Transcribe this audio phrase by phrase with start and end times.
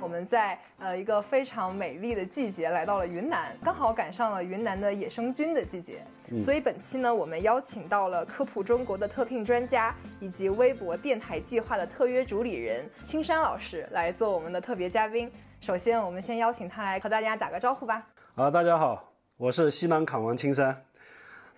[0.00, 6.02] 我们在呃一个非常美丽的季节来到了云南，刚好赶上了云南的野生菌的季节，
[6.40, 15.30] 所以本期呢，我们邀请到了科普中国的特聘专家，以及微博电台计划的特约主理人青山老师来做我们的特别嘉宾。
[15.60, 18.06] 首先，我们先邀请他来和大家打个招呼吧。
[18.36, 20.84] 啊，大家好，我是西南卡王青山。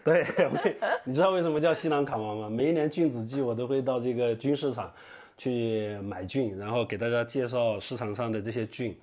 [0.02, 0.24] 对，
[1.04, 2.48] 你知道为什么叫西南卡王吗？
[2.48, 4.90] 每一年菌子季，我都会到这个菌市场
[5.40, 8.94] 去买菌，然后给大家介绍市场上的这些菌，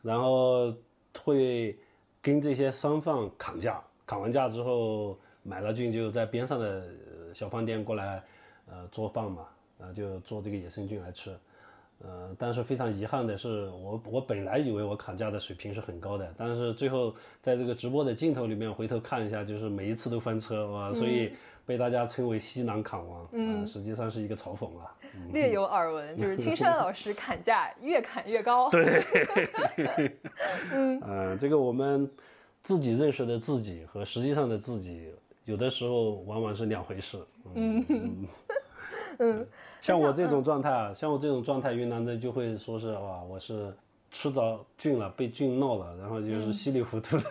[0.00, 0.74] 然后
[1.22, 1.76] 会
[2.22, 6.88] 跟这些商贩砍价，砍完价之后买了菌就在边上的
[7.34, 8.22] 小饭店过来，
[8.70, 9.46] 呃，做饭嘛，
[9.78, 11.30] 然后就做这个野生菌来吃。
[12.04, 21.32] 呃，但是非常遗憾的是，我我本来以为我砍价的水平是很高的，但是最后在这个直播的镜头里面回头看一下，就是每一次都翻车哇，所以
[21.64, 24.94] 被大家称为西南砍王，嗯，实际上是一个嘲讽啊。
[25.32, 28.68] 略有耳闻，就是青山老师砍价越砍越高。
[28.72, 29.02] 对，
[30.72, 32.10] 嗯，这个我们
[32.62, 35.12] 自己认识的自己和实际上的自己，
[35.44, 37.18] 有的时候往往是两回事。
[37.54, 37.84] 嗯
[39.18, 39.46] 嗯。
[39.82, 43.74] 像我这种状态啊，像我这种状态，云南的就会说是哇，我是
[44.12, 47.24] 吃着菌了，被菌闹了，然后就是稀里糊涂的。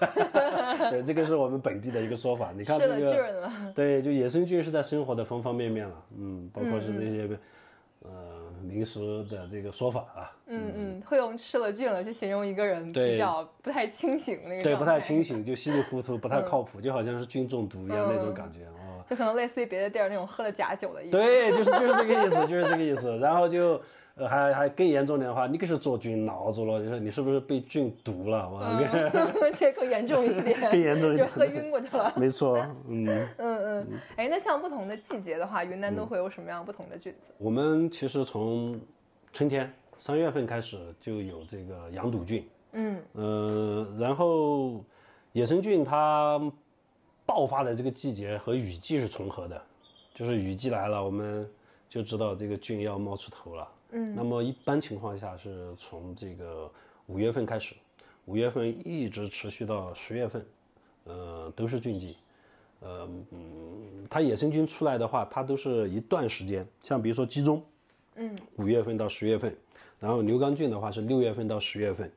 [0.91, 2.51] 对，这个是我们本地的一个说法。
[2.53, 7.39] 你看这个，对，就野生菌是在生活的方方面面了，嗯，包括是这些。
[8.03, 8.09] 呃，
[8.63, 23.79] 零食的这个说法啊，嗯嗯，会用吃了菌了去形容一个人比较不太清醒那个，对，不太清醒，就稀里糊涂，不太靠谱，就好像是菌中毒一样那种感觉啊，就可能类似于别的地儿那种喝了假酒的意思，对，就是就是这个意思，就是这个意思，然后就。
[24.15, 28.49] 呃，还还更严重点的话，你可是做菌闹住了，你说你是不是被菌毒了？
[28.49, 28.59] 我
[29.53, 32.13] 这 更严重一点，更严重一点，就喝晕过去了。
[32.17, 33.87] 没错， 嗯嗯嗯。
[34.17, 37.33] 哎，那像不同的季节的话，云南都会有什么样不同的菌子？
[37.37, 38.79] 我们其实从
[39.31, 44.83] 春天三月份开始就有这个羊肚菌，嗯呃，然后
[45.31, 46.37] 野生菌它
[47.25, 49.61] 爆发的这个季节和雨季是重合的，
[50.13, 51.49] 就是雨季来了，我们
[51.87, 53.65] 就知道这个菌要冒出头了。
[53.91, 56.71] 嗯，那么一般情况下是从这个
[57.07, 57.75] 五月份开始，
[58.25, 60.45] 五月份一直持续到十月份，
[61.03, 62.15] 呃，都是菌季，
[62.79, 67.61] 呃，嗯，它野生菌出来的话，它都是一段时间，像比如说鸡枞，
[68.15, 69.53] 嗯，五月份到十月份，
[69.99, 72.11] 然后牛肝菌的话是六月份到十月份，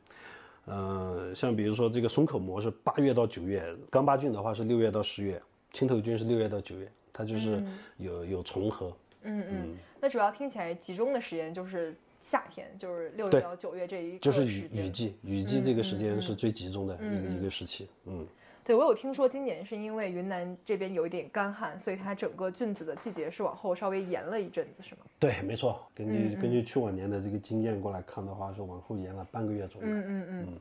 [0.67, 5.43] 呃，像比如说这个松口蘑是八月到九月，刚巴菌的话是六月到十月，
[5.73, 7.61] 青头菌是六月到九月，它就是
[7.97, 8.95] 有有重合。
[9.25, 17.89] 嗯嗯，那主要听起来集中的时间就是夏天，就是六月到九月这一就是雨雨季，雨季这个时间是最集中的一个一个时期。
[18.07, 18.27] 嗯，
[18.65, 25.03] 对我有听说，今年是因为云南这边有一点干旱，所以它整个菌子的季节是往后稍微延了一阵子，是吗？
[25.19, 29.89] 对，没错，根据根据去往年的这个经验过来看的话，是往后延了半个月左右。
[29.89, 30.61] 嗯嗯嗯。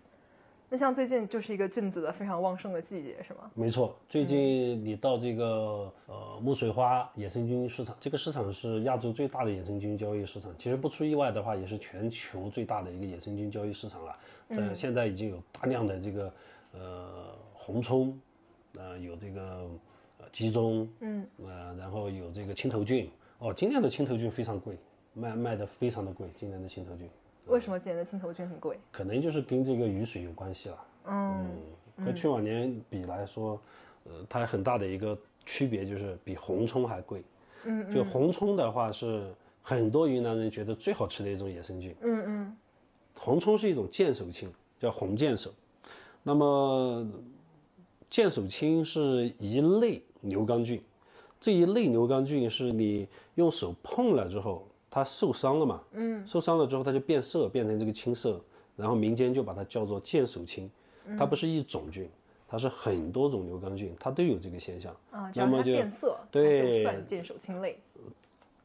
[0.74, 3.42] 那像最近就是一个菌子的非常旺盛的季节，是吗？
[3.54, 10.52] 没错，最近你到这个呃木水花野生菌市场，这个市场是亚洲最大的野生菌交易市场。
[10.58, 14.18] 其实不出意外的话，也是全球最大的一个野生菌交易市场了。
[14.50, 16.34] 在现在已经有大量的这个
[16.72, 18.20] 呃红葱，
[18.76, 19.70] 呃有这个
[20.18, 23.08] 呃鸡枞，嗯，呃然后有这个青头菌。
[23.38, 24.76] 哦，今年的青头菌非常贵，
[25.14, 26.28] 卖卖的非常的贵。
[26.36, 27.08] 今年的青头菌。
[27.48, 28.80] 为什么今年的青头菌很贵？
[28.92, 30.86] 可能就是跟这个雨水有关系了。
[31.06, 31.50] 嗯，
[32.06, 33.60] 和去往年比来说，
[34.06, 37.24] 呃，它很大的一个区别就是比红葱还贵。
[37.66, 41.96] 嗯，就红葱的话是很多云南人觉得最好吃的一种野生菌。
[42.02, 42.58] 嗯嗯，
[43.20, 45.52] 红葱是一种剑手青，叫红剑手。
[46.24, 47.06] 那么
[48.10, 50.82] 剑手青是一类牛肝菌，
[51.40, 54.66] 这一类牛肝菌是你用手碰了之后。
[54.94, 55.82] 它受伤了嘛？
[55.94, 58.40] 嗯，受伤了之后，它就变色，变成这个青色，
[58.76, 60.70] 然后民间就把它叫做剑手青。
[61.18, 62.08] 它不是一种菌，
[62.48, 64.96] 它是很多种牛肝菌，它都有这个现象。
[65.10, 67.80] 啊，那么就变色，对，就算剑手青类。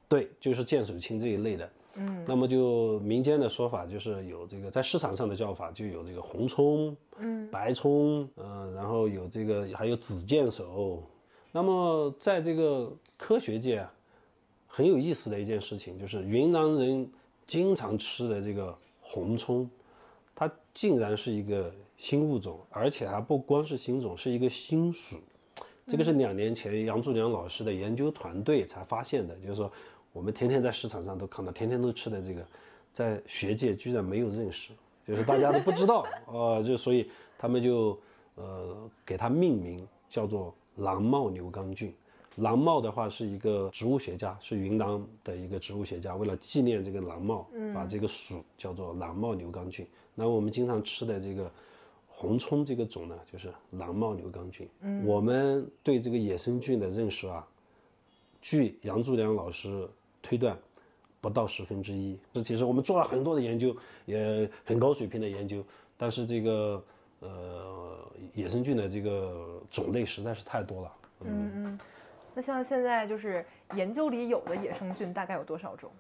[0.07, 1.71] 对，就是剑手青这一类的。
[1.95, 11.03] 嗯，那么就民间的说法就是有这个，在市场上的叫法就有这个红葱，嗯，白葱，嗯，然后有这个还有紫剑手。
[11.51, 13.95] 那么在这个科学界啊。
[14.79, 17.11] 很有意思的一件事情，就是云南人
[17.49, 19.69] 经常吃的这个红葱，
[20.37, 25.17] 它竟然是一个新物种，而且还不光是新种，是一个新属。
[25.85, 29.35] 这个是两年前杨柱良老师的研究团队才发现的。
[29.39, 29.69] 就是说，
[30.13, 32.47] 我们天天在市场上都看到，天天都吃的这个，
[32.93, 34.71] 在学界居然没有认识，
[35.05, 37.99] 就是大家都不知道啊， 就所以他们就
[38.37, 41.93] 呃给它命名叫做蓝帽牛肝菌。
[42.39, 49.87] 蓝帽的话是一个植物学家，是云南的一个植物学家，为了纪念这个蓝帽，把这个属叫做蓝帽牛肝菌。
[50.15, 51.51] 那我们经常吃的这个
[52.07, 54.69] 红葱这个种呢，就是蓝帽牛肝菌。
[55.05, 57.45] 我们对这个野生菌的认识啊，
[58.41, 59.89] 据杨柱良老师
[60.23, 60.57] 推断，
[61.21, 62.17] 不到十分之一。
[62.33, 63.77] 这其实我们做了很多的研究，
[64.07, 65.65] 也很高水平的研究，
[65.97, 66.85] 但是这个
[67.19, 67.99] 呃
[68.35, 70.93] 野生菌的这个种类实在是太多了。
[71.23, 71.79] 嗯嗯。
[72.39, 73.45] 那像现在就是
[73.75, 75.91] 研究里有的野生菌大概有多少种？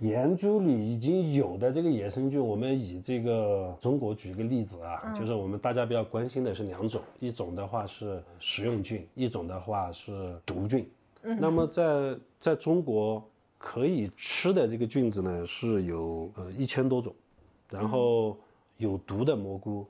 [0.00, 10.86] 研究里已经有的这个野生菌，我们以这个中国举个例子啊，就是我们大家比较关心的是两种，一种的话是食用菌，一种的话是毒菌。
[11.22, 13.26] 嗯那么在在中国
[13.56, 17.14] 可以吃的这个菌子呢是有呃一千多种，
[17.70, 18.36] 然后
[18.76, 19.86] 有毒的蘑菇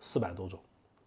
[0.00, 0.58] 四百多种。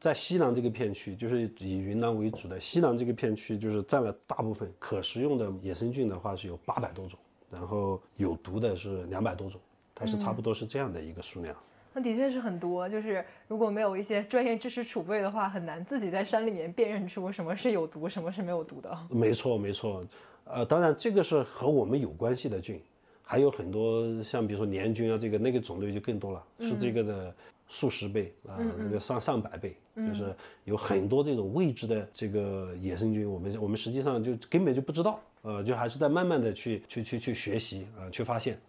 [0.04, 7.18] 在西南这个片区，就是以云南为主的西南这个片区，就是占了大部分可食用的野生菌的话是有八百多种，
[7.50, 9.62] 然后有毒的是两百多种，
[9.96, 11.56] 它是差不多是这样的一个数量。
[11.94, 19.08] 那的确是很多，就是如果没有一些专业知识储备的话，很难自己在山里面辨认出什么是有毒，什么是没有毒的。
[19.10, 20.06] 没错，没错，
[20.44, 22.78] 呃，当然这个是和我们有关系的菌，
[23.34, 27.36] 还有很多像比如说黏菌啊，这个那个种类就更多了，是这个的。
[27.70, 38.60] 数十倍啊，这个上上百倍，就是有很多这种未知的这个野生菌，我们我们实际上就根本就不知道，呃，就还是在慢慢的去去去去学习啊，去发现。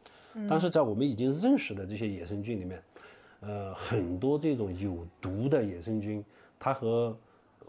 [0.48, 2.82] 但是在我们已经认识的这些野生菌里面，
[3.40, 6.24] 呃，很多这种有毒的野生菌，
[6.58, 7.14] 它和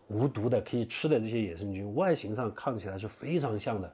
[0.08, 3.92] 无毒的可以吃的这些野生菌，外形上看起来是非常像的，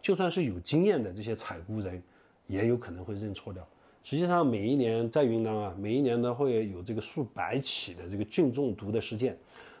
[0.00, 2.02] 就算是有经验的这些采菇人，
[2.48, 3.64] 也有可能会认错掉。
[4.02, 9.36] 实际上，每一年在云南啊，每一年都会有这个数百起的这个菌中毒的事件，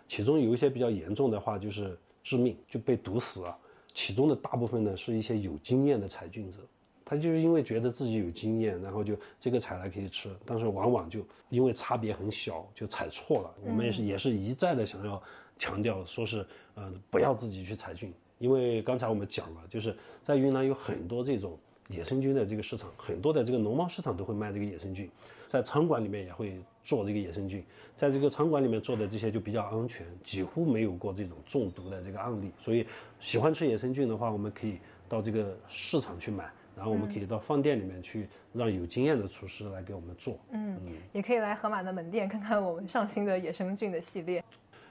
[0.06, 3.56] 其中有一些比较严重的话，就是致命，就被毒死了。
[3.94, 6.58] 其中的大部分呢，是一些有经验的采菌者，
[7.06, 13.54] 他就是因为觉得自己有经验，然后就这个采来可以吃，但是往往就因为差别很小，就采错了。
[13.64, 15.22] 我们也是也是一再的想要
[15.56, 21.58] 强调，说是呃不要自己去采菌，因为刚才我们讲了，就是在云南有很多这种。
[21.88, 25.10] 野生菌的这个市场，很多的这个农贸市场都会卖这个野生菌，
[25.46, 27.64] 在餐馆里面也会做这个野生菌，
[27.96, 32.52] 在这个餐馆里面做的这些就比较安全，几乎没有过这种中毒的这个案例。
[32.60, 32.86] 所以，
[33.20, 40.38] 喜欢吃野生菌的话，我们可以到这个市场去买，然后我们可以到饭店里面去让有经验的厨师来给我们做。
[40.50, 40.78] 嗯，
[41.14, 44.44] 也可以来盒马的门店看看我们上新的野生菌的系列。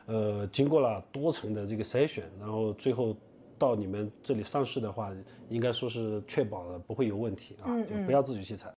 [0.08, 3.16] 呃，经过了多层的这个筛选，然后最后。
[3.58, 5.12] 到你们这里上市的话，
[5.50, 8.72] 应该说是确保了不会有问题啊，就不要自己去采。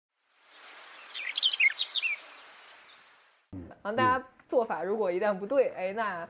[3.52, 6.28] 然后大家做法如果一旦不对，哎，那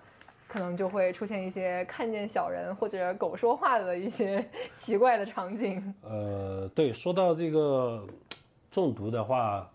[0.48, 4.44] 可能就会出现一些看见小人或者狗说话的一些
[4.74, 5.94] 奇怪的场景。
[6.02, 8.06] 呃，对，说到这个
[8.72, 9.70] 中毒的话，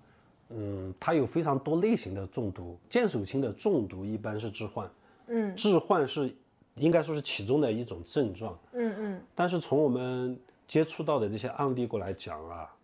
[0.49, 4.89] 嗯，它有非常多类型的中毒，见手青的中毒一般是致幻，
[5.27, 6.35] 嗯，致幻是。
[6.77, 9.23] 应该说是其中的一种症状，嗯嗯。
[9.35, 10.37] 但是从我们
[10.67, 12.75] 接触到的这些案例过来讲啊，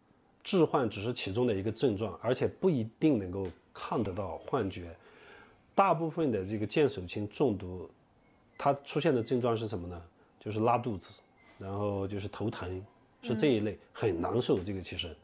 [0.44, 4.94] 置换只是其中的一个症状，而且不一定能够看得到幻觉。
[5.75, 7.90] 大部分的这个见手青中毒，
[8.56, 10.00] 它出现的症状是什么呢？
[10.38, 11.20] 就是拉肚子，
[11.58, 12.84] 然后就是头疼，
[13.22, 14.60] 是这一类，很难受。
[14.60, 15.16] 这个其实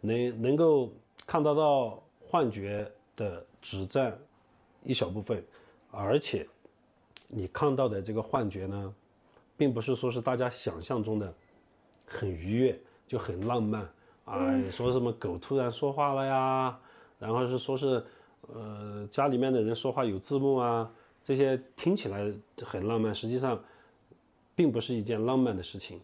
[0.00, 0.92] 能能够
[1.26, 4.16] 看得到幻觉的只占
[4.84, 5.44] 一小部分，
[5.90, 6.46] 而且。
[7.34, 8.94] 你看到的这个幻觉呢，
[9.56, 11.34] 并不是说是大家想象中的
[12.04, 13.90] 很愉悦，就很浪漫
[14.26, 16.78] 啊，说什么狗突然说话了呀，
[17.18, 18.04] 然后是说是，
[18.52, 20.92] 呃，家里面的人说话有字幕啊，
[21.24, 22.30] 这些听起来
[22.62, 23.58] 很浪漫，实际上
[24.54, 25.98] 并不是一件浪漫的事情。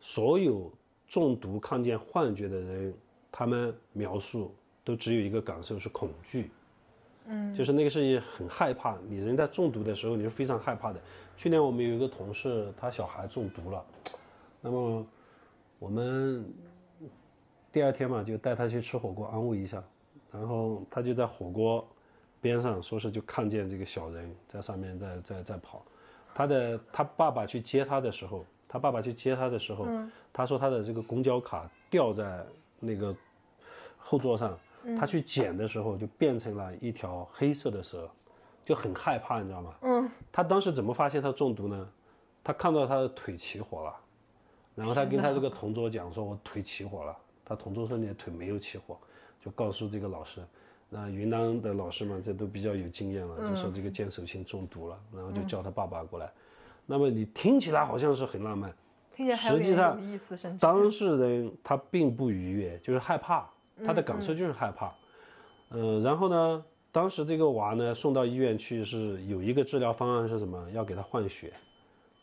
[0.00, 0.72] 所有
[1.06, 2.94] 中毒看见幻觉的人，
[3.30, 6.50] 他们描述都只有一个感受是恐惧。
[7.26, 11.00] 嗯，就是那个是很害怕，你人在中毒的时候，你是非常害怕的。
[11.36, 13.84] 去年我们有一个同事，他小孩中毒了，
[14.60, 15.06] 那么
[15.78, 16.44] 我们
[17.70, 19.82] 第二天嘛，就带他去吃火锅安慰一下，
[20.32, 21.86] 然后他就在火锅
[22.40, 25.84] 边上，说是就看见这个小人在上面在在在跑，
[26.34, 29.86] 他的他爸爸去接他的时候，他爸爸去接他的时候，
[30.32, 32.44] 他说他的这个公交卡掉在
[32.80, 33.14] 那个
[33.96, 34.58] 后座上。
[34.98, 38.10] 他去捡的时候就变成了一条黑色的蛇，
[38.64, 39.74] 就很害怕，你知道吗？
[39.82, 40.10] 嗯。
[40.30, 41.88] 他当时怎么发现他中毒呢？
[42.44, 43.94] 他看到他的腿起火了，
[44.74, 48.96] 然后他跟他这个同桌讲说：“我腿起火了。”他同桌说：“你的腿没有起火。”
[49.40, 50.40] 就告诉这个老师。
[50.88, 56.30] 那云南的老师们这都比较有经验了，就说这个剑手青中毒了，然后就叫他爸爸过来。
[56.84, 58.74] 那么你听起来好像是很浪漫，
[59.36, 59.98] 实际上
[60.58, 63.48] 当事人他并不愉悦，就是害怕，
[63.84, 64.92] 他的感受就是害怕。
[65.70, 70.70] 嗯、然后呢，当时这个娃呢送到医院去是有一个治疗方案是什么？
[70.72, 71.52] 要给他换血，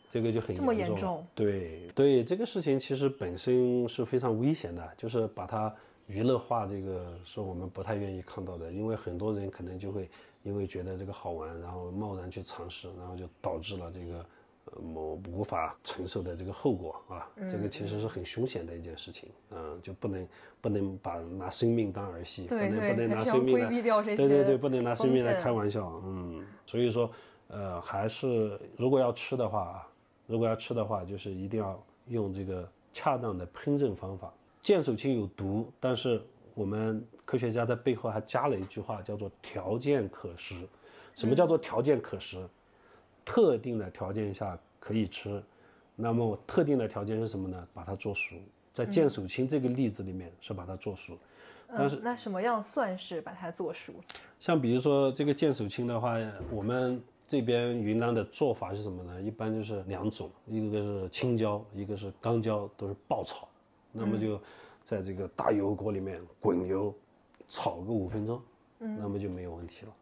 [0.08, 5.74] 这个就很这么严严重对对，这个事情其实本身是非常危险的，就是把它
[6.06, 10.08] 娱乐化，这个是我们不太愿意看到的，因为很多人可能就会
[10.42, 14.24] 因为觉得这个好玩，然后贸然去尝试，然后就导致了这个。
[14.66, 20.28] 呃，某无法承受的这个后果啊，这个其实是很凶险的一件事情，嗯、就不能
[20.60, 27.10] 不能把拿生命当儿戏，不能不能拿生命来对对对，不能拿生命来开玩笑，嗯，所以说，
[27.48, 29.88] 呃，还是如果要吃的话啊，
[30.26, 34.32] 如果要吃的话，就是一定要用这个恰当的烹饪方法。
[34.62, 36.22] 剑手青有毒，但是
[36.54, 40.68] 我们科学家在背后还加了一句话，叫做条件可食。
[41.14, 42.46] 什么叫做条件可食？
[43.30, 45.40] 特定的条件下可以吃，
[45.94, 47.68] 那么特定的条件是什么呢？
[47.72, 48.34] 把它做熟。
[48.72, 51.16] 在剑手青这个例子里面是把它做熟，
[51.68, 53.92] 但是嗯、那什么样算是把它做熟？
[54.40, 56.16] 像比如说这个剑手青的话，
[56.50, 59.22] 我们这边云南的做法是什么呢？
[59.22, 63.48] 一般就是两种，一个是青椒，一个是干椒，都是爆炒。
[63.92, 64.40] 那么就
[64.84, 66.92] 在这个大油锅里面滚油，
[67.48, 68.42] 炒个五分钟，
[68.78, 69.92] 那么就没有问题了。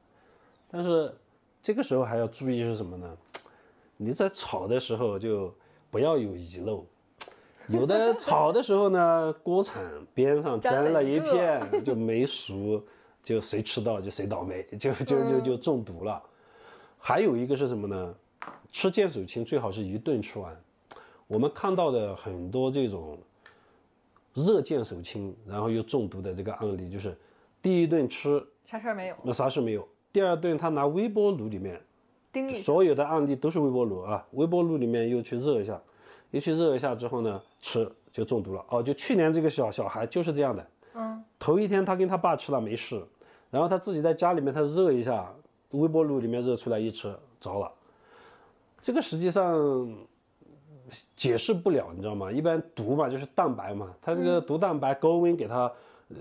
[0.71, 1.15] 但是
[1.63, 3.17] 这个时候还要注意是什么呢？
[3.97, 5.55] 你在炒的时候就
[5.91, 6.87] 不要有遗漏。
[7.69, 9.85] 有的炒的时候呢，锅铲
[10.15, 12.83] 边上粘了一片就没熟，
[13.23, 16.23] 就谁吃到就谁倒霉，就就就就中毒了。
[16.99, 18.15] 还有一个是什么呢？
[18.73, 20.59] 吃剑手青最好是一顿吃完。
[21.27, 23.19] 我们看到的很多这种
[24.33, 27.15] 热剑手青，然后又中毒的这个案例，就是
[27.61, 31.81] 第一顿吃啥事儿没有，那啥事没有，第二顿他拿微波炉里面
[32.55, 35.81] 所有的案例都是微波炉啊，微波炉里面又去热一下，
[36.31, 38.65] 又去热一下之后呢，吃就中毒了。
[38.71, 43.03] 哦，就去年这个小小孩就是这样的，嗯，头一天他跟他爸吃了没事，
[43.51, 45.33] 然后他自己在家里面他热一下，
[45.73, 47.71] 微波炉里面热出来一吃着了，
[48.81, 49.97] 这个实际上
[51.17, 52.31] 解释不了，你知道吗？
[52.31, 55.73] 一般毒嘛就是蛋白嘛，它这个毒蛋白高温给它呃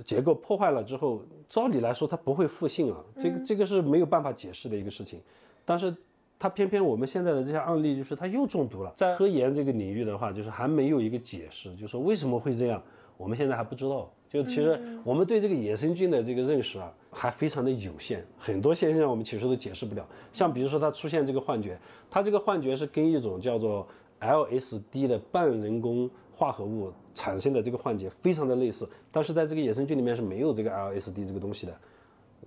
[0.04, 5.20] 结构破坏了之后，照理来说它不会复性啊，这个这个是没有办法解释的一个事情，
[5.64, 5.96] 但是。
[6.40, 8.94] 它偏偏我们现在的这些案例，就是它又中毒了。
[8.96, 12.80] 在科研这个领域的话，就是还没有一个解释，就是说为什么会这样，
[13.18, 14.08] 我们现在还不知道。
[14.30, 20.08] 就其实我们对这个野生菌的这个认识啊，还非常的有限，很多现象我们其实都解释不了。
[20.32, 21.76] 像比如说它出现这个幻觉，
[22.08, 23.88] 它这个幻觉是跟一种叫做
[24.20, 31.80] LSD 的半人工化合物产生的这个幻觉非常的类似，但是在这个野生菌里面是没有这个 LSD 这个东西的。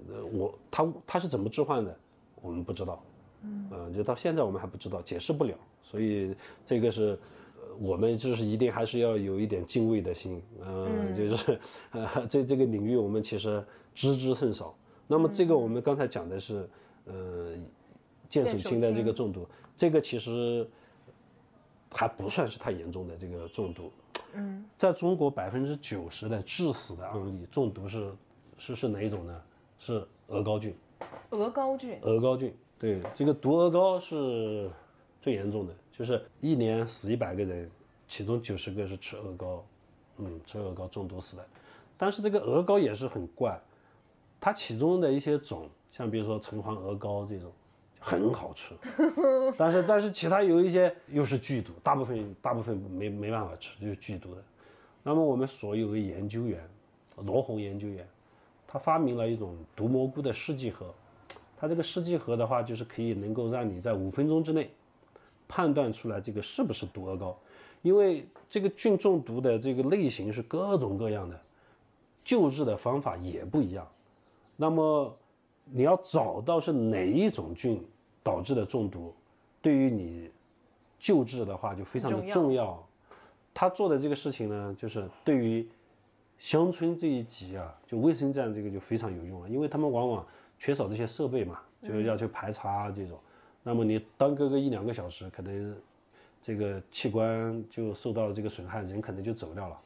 [0.09, 1.97] 呃，我它它是怎么置换的，
[2.41, 3.03] 我们不知道。
[3.43, 6.33] 嗯，就到现在我们还不知道，解释不了，所以
[6.65, 7.19] 这个是，
[7.57, 11.59] 呃我们就是一定还是要有一点敬畏的心，嗯，就是，
[11.91, 14.73] 呃，在这个领域我们其实知之甚少。
[15.09, 16.69] 那么这个我们刚才讲的是，
[17.07, 17.55] 呃，
[18.29, 20.69] 剑手青的这个中毒，这个其实
[21.91, 23.91] 还不算是太严重的这个中毒。
[24.35, 28.13] 嗯，在中国百分之九十的致死的案例中毒是
[28.59, 29.43] 是是哪一种呢？
[29.79, 30.75] 是鹅膏菌。
[31.31, 34.71] 鹅膏菌，鹅膏菌，对，这个毒鹅膏是
[35.21, 37.71] 最严重的，就是一年死一百个人，
[38.07, 39.65] 其中九十个是吃鹅膏，
[40.19, 41.47] 嗯，吃鹅膏中毒死的。
[41.97, 43.59] 但是这个鹅膏也是很怪，
[44.41, 47.51] 它其中的一些种，像比如说橙黄鹅膏这种，
[48.01, 48.75] 很好吃，
[49.57, 54.43] 但是但是其他有一些又是剧毒，大部分大部分没没办法吃，就是剧毒的。
[55.03, 56.67] 那么我们所有的研究员，
[57.17, 58.09] 罗红研究员，
[58.67, 60.93] 他发明了一种毒蘑菇的试剂盒。
[61.57, 64.71] 它这个试剂盒的话，就是可以能够让你在五分钟之内
[65.47, 67.39] 判断出来这个是不是毒鹅膏，
[67.83, 71.39] 因为这个菌中毒的这个类型是各种各样的，
[72.25, 73.87] 救治的方法也不一样。
[74.57, 75.15] 那么
[75.73, 77.83] 你要找到是哪一种菌
[78.23, 79.15] 导致的中毒，
[79.63, 80.31] 对于你
[80.99, 82.87] 救治的话就非常的重要。
[83.53, 85.69] 他做的这个事情呢，就是对于
[86.39, 90.27] 乡村这一级啊，就卫生站这个就非常有用了，因为他们往往
[90.59, 93.19] 缺少这些设备嘛，就是要去排查啊这种。
[93.63, 95.77] 那么你耽搁个一两个小时，可能
[96.41, 99.79] 这个器官就受到了这个损害，人可能就走掉了。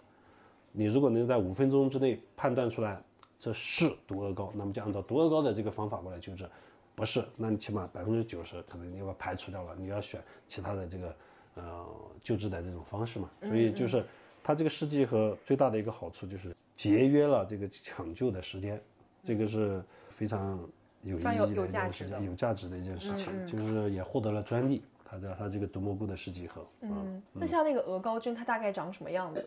[0.70, 3.02] 你如果能在五分钟之内判断出来
[3.44, 6.46] 这是毒鹅膏，那么就按照毒鹅膏的这个方法过来救治；
[6.94, 11.14] 不是，那你起码百分之九十可能你要排除掉了，你要选其他的这个
[11.56, 11.84] 呃
[12.22, 13.28] 救治的这种方式嘛。
[13.42, 14.02] 所以就是
[14.42, 18.80] 它这个试剂盒最大的一个好处就是节约了这个抢救的时间，
[19.22, 20.58] 这个是非常
[21.02, 24.82] 有意义有的一有价值的件事情，有价值的一件事情，就是也获得了专利。
[25.04, 26.66] 它它的它这个毒蘑菇的试剂盒。
[26.80, 29.46] 嗯，那像那个鹅膏菌，它大概长什么样子？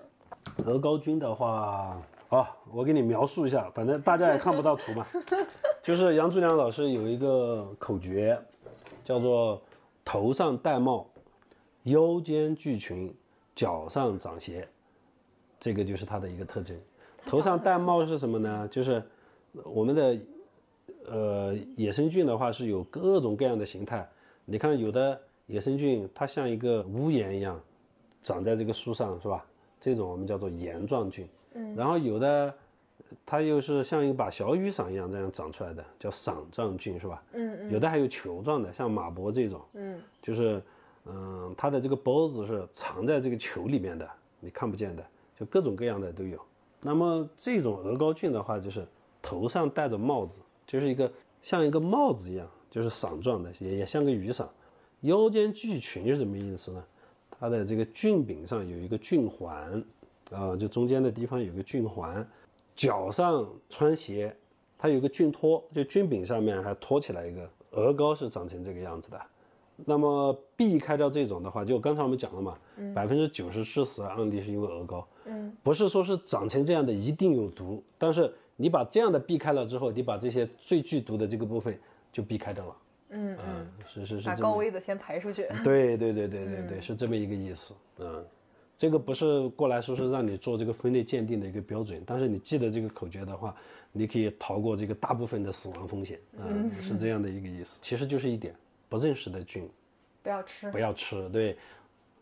[0.65, 5.07] 鹅膏菌的话，啊，我给你描述一下，反正大家也看不到图嘛。
[5.81, 8.37] 就是杨柱良老师有一个口诀，
[9.05, 9.61] 叫做
[10.03, 11.07] 头上戴帽，
[11.83, 13.13] 腰间聚群，
[13.55, 14.67] 脚上长鞋，
[15.57, 16.77] 这个就是它的一个特征。
[17.25, 18.67] 头上戴帽是什么呢？
[18.69, 19.01] 就是
[19.63, 20.17] 我们的
[21.05, 24.05] 呃野生菌的话是有各种各样的形态。
[24.43, 27.57] 你看有的野生菌它像一个屋檐一样
[28.21, 29.45] 长在这个树上，是吧？
[29.79, 31.25] 这种我们叫做檐状菌。
[31.57, 31.75] 嗯。
[31.75, 32.53] 然后有的
[33.25, 37.23] 它又是像一把小雨伞一样这样长出来的，叫伞状菌，是吧？
[37.33, 37.71] 嗯嗯。
[37.71, 39.61] 有的还有球状的，像马勃这种。
[39.73, 40.01] 嗯。
[40.21, 40.61] 就是
[41.05, 44.09] 嗯，它的这个孢子是藏在这个球里面的，
[44.39, 45.05] 你看不见的，
[45.39, 46.39] 就各种各样的都有。
[46.81, 48.85] 那么这种鹅膏菌的话，就是
[49.21, 51.11] 头上戴着帽子，就是一个
[51.41, 54.47] 像一个帽子一样，就是伞状的，也也像个雨伞。
[55.01, 56.83] 腰间聚群是什么意思呢？
[57.39, 59.83] 它的这个菌柄上有一个菌环，
[60.31, 62.27] 啊，就中间的地方有个菌环。
[62.75, 64.35] 脚上穿鞋，
[64.77, 67.49] 它有个菌托，就菌柄上面还托起来一个。
[67.71, 69.21] 鹅膏是长成这个样子的。
[69.85, 72.57] 那么避开掉这种的话，就刚才我们讲了嘛，
[72.95, 75.07] 百分之九十致死的案例是因为鹅膏。
[75.25, 81.79] 嗯，不是说是长成这样的一定有毒，但是你把这样的避开了之后，你把这些最剧毒的这个部分
[82.11, 82.75] 就避开掉了。
[83.09, 85.47] 嗯嗯，是是是，把高危的先排出去。
[85.63, 87.73] 对对对对对对， 是这么一个意思。
[87.99, 88.25] 嗯，
[88.77, 93.55] 这个不是过来说是让你做这个分类鉴定的一个标准，但是你记得这个口诀的话，
[93.91, 96.19] 你可以逃过这个大部分的死亡风险。
[96.37, 97.79] 嗯，是这样的一个意思。
[97.81, 98.55] 其实就是一点。
[98.89, 99.69] 不认识的菌，
[100.23, 101.27] 不要吃，不要吃。
[101.27, 101.57] 对，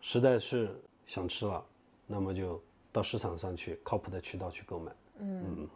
[0.01, 1.63] 实在是想吃了，
[2.07, 2.59] 那么就
[2.91, 4.91] 到市场上去靠谱的渠道去购买。
[5.19, 5.69] 嗯，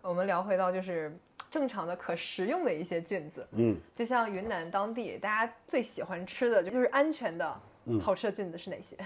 [0.00, 1.12] 我们聊回到就是
[1.50, 3.44] 正常的可食用的一些菌子。
[3.50, 7.60] 嗯，就像云南当地大家最喜欢吃的就是安全的、
[8.00, 8.96] 好吃的菌子是哪些？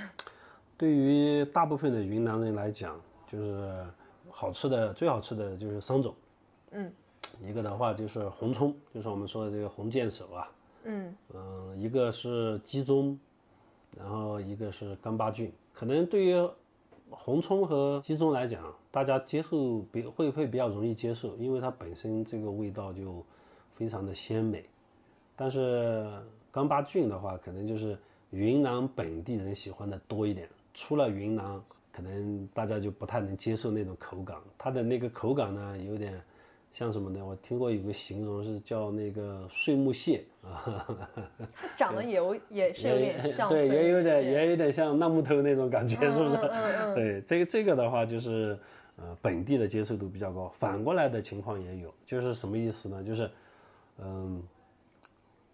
[0.79, 3.87] 对于大部分的云南人来讲，就是
[4.31, 6.15] 好吃的最好吃的就是三种。
[6.73, 6.93] 嗯，
[7.43, 10.51] 一个的话就是红葱，就是我们说的这个红箭手啊。
[10.85, 11.15] 嗯
[11.77, 13.17] 一个是鸡枞，
[13.97, 15.51] 然后一个是干巴菌。
[15.73, 16.49] 可能对于
[17.11, 23.25] 红葱和鸡枞来讲，大家接受比会会比较容易接受，因为它本身这个味道就
[23.73, 24.65] 非常的鲜美。
[25.35, 26.09] 但是
[26.53, 27.99] 干巴菌的话，可能就是
[28.31, 30.49] 云南本地人喜欢的多一点。
[30.77, 31.61] 出了云南，
[31.91, 34.37] 可能大家就不太能接受那种口感。
[34.57, 36.23] 它的那个口感呢，有点。
[36.73, 37.25] 像什么呢？
[37.25, 40.87] 我听过有个形容是叫那个碎木屑啊，
[41.55, 46.37] 它长得也有也是有点像，对，也有点也有点像烂木头那种感觉，是不是？
[46.95, 48.59] 对，这个这个的话就是
[48.97, 53.03] 呃本地的接受度比较高，反过来的情况也有，就是什么意思呢？
[53.03, 53.31] 就是
[53.99, 54.43] 嗯，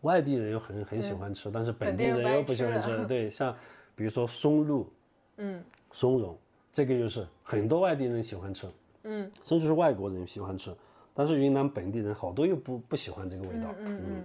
[0.01, 3.07] 外地人又很很喜欢吃，但是本地人又不喜欢吃。
[3.07, 3.55] 对，像
[3.95, 4.91] 比如说松露，
[5.37, 6.37] 嗯，松茸，
[6.73, 8.69] 这个就是很多外地人喜欢吃，
[9.05, 10.75] 嗯，甚至是外国人喜欢吃。
[11.15, 13.69] 但是云南本地人好多又不不喜欢这个味道。
[13.79, 14.25] 嗯嗯。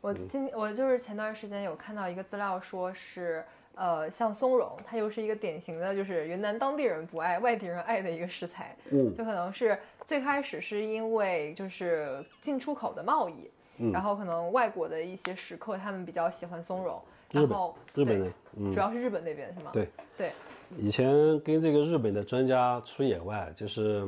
[0.00, 8.76] 我今我就是前段时间有看到一个资料，说是呃像松茸，它又是一个典型的就是云南当地人不爱，外地人爱的一个食材。
[8.90, 9.14] 嗯。
[9.16, 13.50] 就可能是最开始是因为就是进出口的贸易，
[13.92, 17.00] 然后可能外国的一些食客他们比较喜欢松茸。
[17.30, 19.70] 然后日本人，嗯主要是日本那边是吗？
[19.72, 20.30] 对对。
[20.78, 24.06] 以前跟这个日本的专家出野外，就是。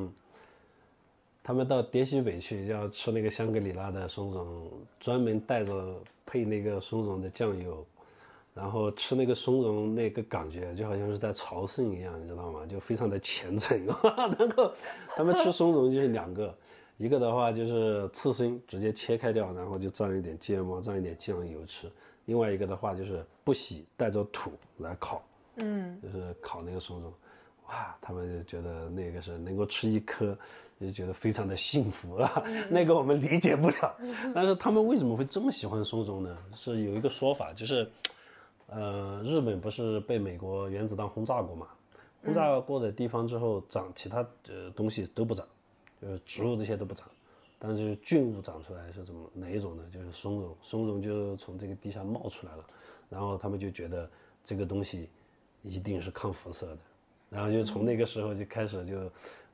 [1.44, 7.84] 他们到滇西北去，要吃那个香格里拉的松茸，专门带着配那个松茸的酱油，
[8.54, 12.64] 然后吃那个松茸，那个感觉就好像是在朝圣一样，你知道吗？
[12.64, 13.76] 就非常的虔诚。
[13.84, 14.72] 然后
[15.16, 16.56] 他们吃松茸就是两个，
[16.96, 21.88] 一个的话就是刺身，直接切开掉，然后就蘸一点芥末，蘸一点酱油吃；
[22.24, 25.22] 另外一个的话就是不洗，带着土来烤，
[25.56, 27.12] 嗯，就是烤那个松茸。
[27.68, 30.36] 哇，他们就觉得那个是能够吃一颗。
[30.80, 33.96] 就觉得非常的幸福啊， 那个我们理解不了，
[34.34, 36.36] 但是他们为什么会这么喜欢松茸呢？
[36.56, 37.88] 是有一个说法，就是，
[38.66, 41.68] 呃，日本不是被美国原子弹轰炸过嘛？
[42.24, 45.46] 轰炸过的地方之后长其他呃东西都不长，
[46.00, 47.08] 就是植物这些都不长，
[47.64, 49.84] 但是菌物长出来是怎么哪一种呢？
[49.92, 52.66] 就是松茸，松茸就从这个地下冒出来了，
[53.08, 54.10] 然后他们就觉得
[54.44, 55.08] 这个东西
[55.62, 56.78] 一定是抗辐射的。
[57.30, 59.08] 然后就从那个时候就开始就，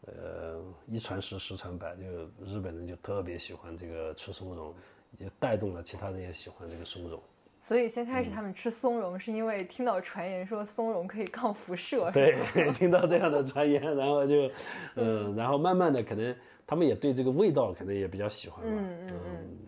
[0.06, 2.02] 呃，一传十，十传百，就
[2.46, 4.74] 日本人就特别喜欢这个吃松茸，
[5.18, 7.22] 也带动了其他人也喜欢这个松茸。
[7.60, 12.10] 所以先开始他们吃松茸是因为听到传言说松茸可以抗辐射。
[12.14, 12.36] 对，
[12.72, 14.50] 听到这样的传言，然后就，
[14.94, 16.34] 嗯，然后慢慢的可能
[16.66, 18.72] 他们也对这个味道可能也比较喜欢吧。
[18.72, 19.58] 嗯嗯嗯。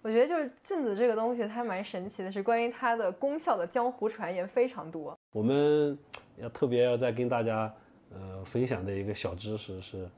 [0.00, 5.18] 我觉得就是菌子这个东西，它蛮神奇的，是关于它的功效的江湖传言非常多。
[5.32, 5.98] 我们
[6.36, 7.72] 要特别要再跟大家
[8.10, 10.08] 呃分享的一个小知识是，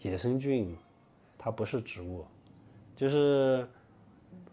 [0.00, 0.76] 野生菌
[1.38, 2.24] 它不是植物，
[2.96, 3.68] 就是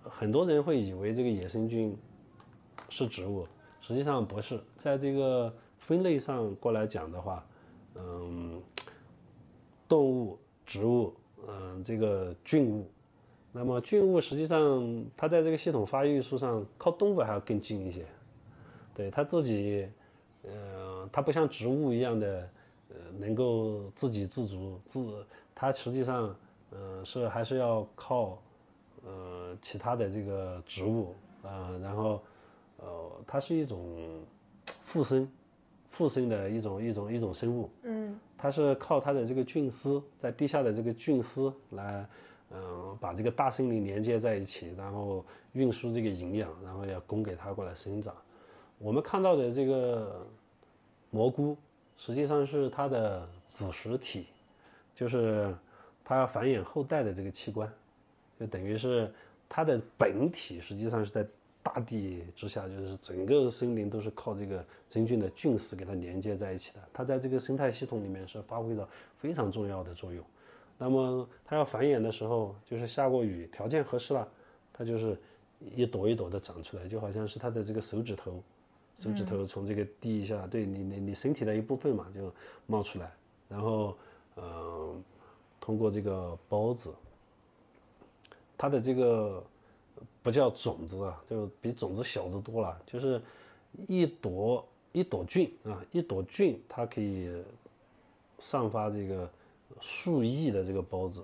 [0.10, 1.96] 很多人会以为这个野生菌
[2.90, 3.48] 是植物，
[3.80, 4.60] 实际上不是。
[4.78, 7.46] 在这个分类上过来讲的话，
[7.96, 8.62] 嗯，
[9.88, 11.14] 动物、植物，
[11.48, 12.90] 嗯，这个菌物。
[13.52, 18.06] 那么菌物实际上，它在这个系统发育树上靠动物还要更近一些，
[18.94, 19.88] 对它自己，
[20.44, 22.50] 呃，它不像植物一样的，
[22.90, 26.36] 呃，能够自给自足，自它实际上，
[26.70, 28.40] 呃，是还是要靠，
[29.06, 32.22] 呃，其他的这个植物啊，然后，
[32.78, 34.24] 呃，它是一种
[34.82, 35.30] 附生，
[35.90, 42.06] 附生的一种一种一种生物，嗯，它是靠它的这个菌丝，在地下的这个菌丝来。
[42.52, 48.12] 嗯，把这个大森林连接在一起，然后运输这个营养，然后要供给它过来生长。
[48.80, 50.26] 我们看到的这个
[51.12, 51.56] 蘑菇，
[51.96, 54.26] 实际上是它的子实体，
[54.96, 55.56] 就是
[56.04, 57.72] 它要繁衍后代的这个器官，
[58.40, 59.12] 就等于是
[59.48, 61.26] 它的本体实际上是在
[61.62, 66.80] 大地之下，就是整个森林都是靠这个真菌的菌丝给它连接在一起的。
[66.94, 70.24] 它在这个生态系统里面是发挥着非常重要的作用。
[70.78, 74.26] 那么它要繁衍的时候，就是下过雨，条件合适了，
[74.72, 75.18] 它就是
[75.76, 78.42] 一朵一朵的长出来，就好像是它的这个手指头，
[78.98, 82.34] 手指头从这个地下，对你你你身体的一部分嘛，就
[82.66, 83.12] 冒出来，
[83.50, 83.98] 然后
[84.38, 85.04] 嗯，
[85.60, 86.94] 通过这个孢子，
[88.60, 89.44] 它的这个
[90.22, 93.20] 不叫种子啊，就比种子小得多了，就是
[93.88, 97.28] 一朵一朵菌啊，一朵菌它可以
[98.38, 99.28] 散发这个。
[99.80, 101.24] 数亿的这个孢子，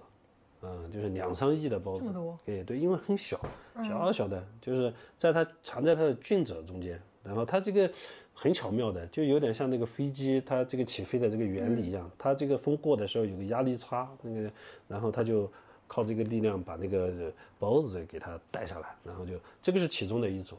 [0.62, 2.14] 嗯，就是两三亿的孢子，
[2.46, 3.42] 哎对，因为很小，
[3.90, 7.92] 小小的，就是在它藏在它的菌褶中间，然后它这个
[8.34, 14.52] 很巧妙的，就有点像那个飞机它这个起飞的这个原理一样，它这个风过的时候有个压力差，那个，
[14.88, 15.52] 然后它就
[15.88, 20.58] 靠这个力量把那个孢子给它带下来，然后就这个是其中的一种，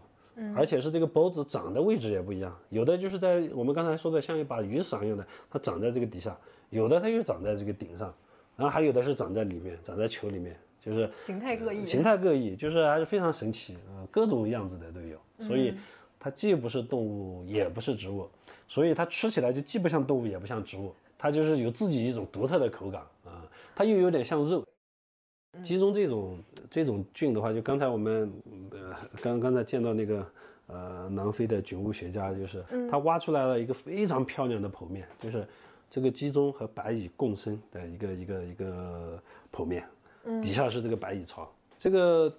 [0.55, 6.37] 而且是这个孢子长的位置也不一样，有的就是在我们刚才说的像一把雨伞一样的，它长在这个底下。
[6.71, 8.13] 有的它又长在这个顶上，
[8.57, 15.17] 然后还有的是长在里面，长在球里面，就是形态各异，形态各异，就是还是非常神奇啊，各种样子的都有。
[15.47, 15.73] 所以
[16.19, 18.29] 它既不是动物，也不是植物，
[18.67, 24.67] 所以它吃起来就既不像动物，也不像植物，它就是有自己一种独特的口感啊，它又有点像肉。
[25.63, 26.39] 鸡中这种
[26.71, 28.33] 这种菌的话，就刚才我们
[28.71, 30.27] 呃刚刚才见到那个
[30.67, 35.47] 呃南非的菌物学家，就是他挖出来了一个非常漂亮的剖面，就是。
[35.89, 39.85] 这个鸡中和白蚁共生的一个一个一个剖面，
[40.43, 41.49] 底下是这个白蚁巢。
[41.79, 42.31] 这个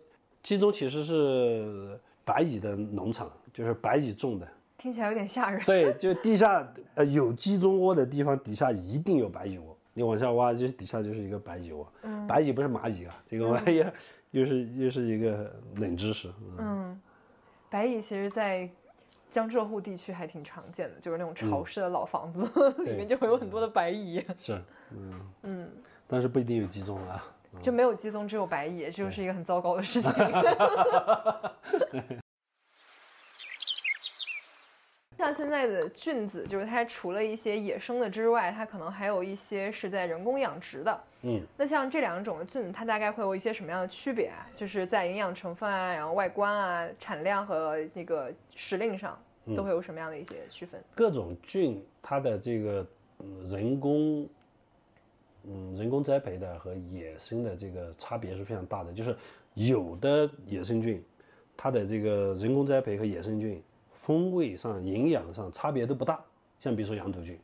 [0.43, 4.45] 鸡中其实是白蚁的农场，就是白蚁种的。
[4.77, 5.63] 听起来有点吓人。
[5.65, 9.76] 对，就地下呃有鸡中窝的地方，底下一定有白蚁窝。
[9.97, 11.91] 你往下挖，就是底下就是一个白蚁窝。
[12.03, 12.27] 嗯。
[12.27, 13.91] 白蚁不是蚂蚁啊，这个玩意儿
[14.29, 16.31] 又是又是一个冷知识。
[16.59, 17.01] 嗯，
[17.67, 18.69] 白蚁其实，在。
[19.29, 22.49] 江浙沪地区还挺常见的，就是那种潮湿的老房子
[22.85, 24.25] 里面就会有很多的白蚁。
[24.37, 24.57] 是，
[24.91, 25.69] 嗯嗯，
[26.07, 27.21] 但是不一定有鸡枞啊，
[27.59, 30.13] 就没有鸡枞，只有白蚁，这就是一个很糟糕的事情。
[35.17, 41.01] 像现在的菌子，就是它除了一些野生的之外，它可能还有一些是在人工养殖的。
[41.23, 44.47] 嗯，那像这两种的菌子，它大概会有一些什么样的区别啊？
[44.53, 49.19] 就是在营养成分啊，然后外观啊、产量和那个时令上，
[49.55, 50.79] 都会有什么样的一些区分？
[50.93, 52.85] 各种菌，它的这个
[53.43, 54.29] 人工，
[55.45, 58.93] 嗯，人工栽培的和野生的这个差别是非常大的。
[58.93, 59.15] 就是
[59.55, 61.03] 有的野生菌，
[61.57, 63.59] 它的这个人工栽培和野生菌。
[64.07, 66.17] 风味上、营养上差别都不大，
[66.61, 67.37] 像比如说羊肚菌，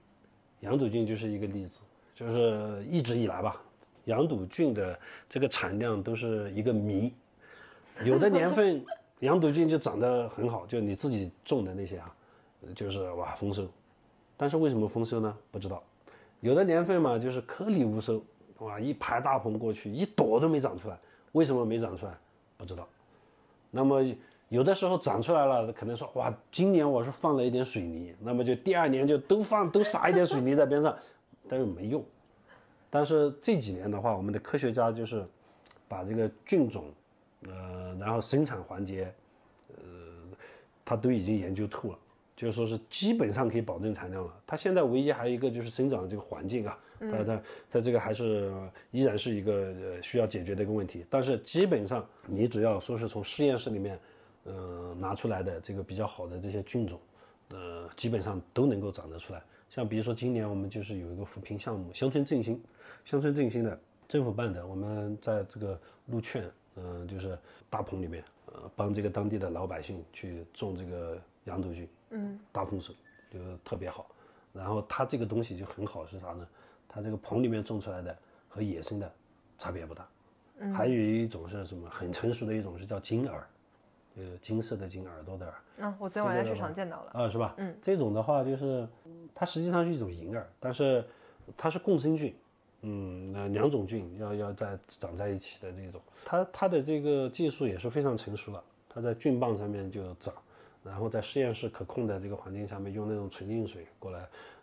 [0.62, 1.82] 羊肚菌就是一个例子，
[2.16, 3.62] 就是一直以来吧，
[4.06, 4.98] 羊肚菌的
[5.28, 7.14] 这个产量都是一个谜，
[8.06, 8.82] 有的年份
[9.20, 12.16] 羊肚菌就长得很好，就你自己种的那些啊，
[12.74, 13.68] 就是哇丰收，
[14.38, 15.38] 但是为什么丰收呢？
[15.52, 15.84] 不知道，
[16.40, 18.24] 有的年份嘛就是颗粒无收，
[18.60, 20.98] 哇一排大棚过去一朵都没长出来，
[21.34, 22.18] 为什么没长出来？
[22.56, 22.88] 不知道，
[23.70, 24.02] 那么。
[24.54, 30.96] 有的时候长出来了，可能说哇，今年我是放了一点水泥，那么就第二年就都放都撒一点水泥在边上，
[31.50, 32.06] 但是没用。
[32.88, 35.26] 但是这几年的话，我们的科学家就是
[35.88, 36.86] 把这个菌种，
[37.48, 39.12] 呃，然后生产环节，
[39.70, 39.84] 呃，
[40.86, 41.98] 他都已经研究透了，
[42.36, 44.32] 就是说是基本上可以保证产量了。
[44.46, 48.54] 它现在唯一还有一个就是生长的这个环境啊，它它它这个还是
[48.92, 51.04] 依然是一个呃需要解决的一个问题。
[51.10, 54.00] 但是基本上你只要说是从实验室里面，
[54.44, 57.00] 呃拿出来的这个比较好的这些菌种，
[57.50, 59.42] 呃基本上都能够长得出来。
[59.70, 62.62] 像比如说今年我们就是有一个扶贫项目，乡村振兴，
[63.06, 67.38] 乡村振兴的政府办的，我们在这个鹿圈，嗯、就是
[67.70, 71.88] 大棚里面，呃帮这个当地的老百姓去种这个羊肚菌。
[72.12, 72.94] 嗯，大丰收
[73.32, 74.08] 就特别好。
[74.52, 76.48] 然后它这个东西就很好是啥呢？
[76.88, 78.16] 它这个棚里面种出来的
[78.48, 79.12] 和野生的
[79.58, 80.08] 差别不大。
[80.60, 81.90] 嗯，还有一种是什么？
[81.90, 83.44] 很成熟的一种是叫金耳，
[84.16, 85.56] 呃，金色的金，耳朵的耳。
[85.78, 87.12] 嗯，我昨天晚上在市场见到了。
[87.14, 87.56] 啊，是吧？
[87.58, 88.88] 嗯，这种的话就是
[89.34, 91.04] 它实际上是一种银耳，但是
[91.58, 92.36] 它是共生菌，
[92.82, 100.34] 嗯，那两种菌要要在长在一起的这种，它它的这个技术也是非常成熟了，它在菌棒上面就长，
[100.84, 104.20] 然后在实验室可控的这个环境下面用那种纯净水过来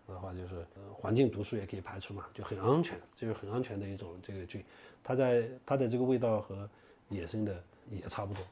[0.07, 4.65] 的话，就是呃环境毒素也可以排出嘛，就很安全，就是很安全的一种这个菌，
[5.03, 6.69] 它在它的这个味道和
[7.09, 7.61] 野生的
[7.91, 8.43] 也差不多，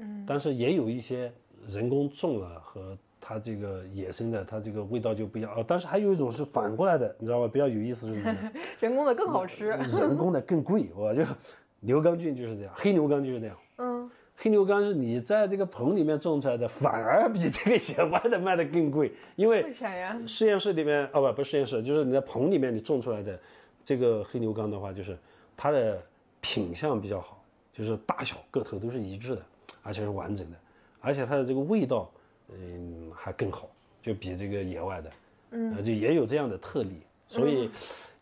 [0.00, 1.32] 嗯，但是也有一些
[1.66, 5.64] 人工种了和它这个野生的，它这个味道就不一样哦。
[5.66, 7.48] 但是还有一种是反过来的，你知道吗？
[7.52, 8.52] 比较有意思是什么呢？
[8.80, 9.68] 人工的更好吃。
[9.68, 11.22] 人工的更贵，我就
[11.80, 13.56] 牛肝菌就是这样，黑牛肝就是这样。
[13.76, 20.18] 嗯，黑牛肝是你在这个棚里面种出来的，反而比这个野外的卖的更贵，因为为啥呀？
[20.26, 23.38] 实验室里面哦不不是实验室，就是你在棚里面你种出来的
[23.84, 25.16] 这个黑牛肝的话，就是
[25.56, 26.00] 它的
[26.40, 29.42] 品相比较好，就是大小个头都是一致的，
[29.82, 30.56] 而且是完整的，
[31.00, 32.10] 而且它的这个味道
[32.50, 33.68] 嗯还更好，
[34.02, 35.10] 就比这个野外的，
[35.50, 37.70] 嗯，就也有这样的特例，所以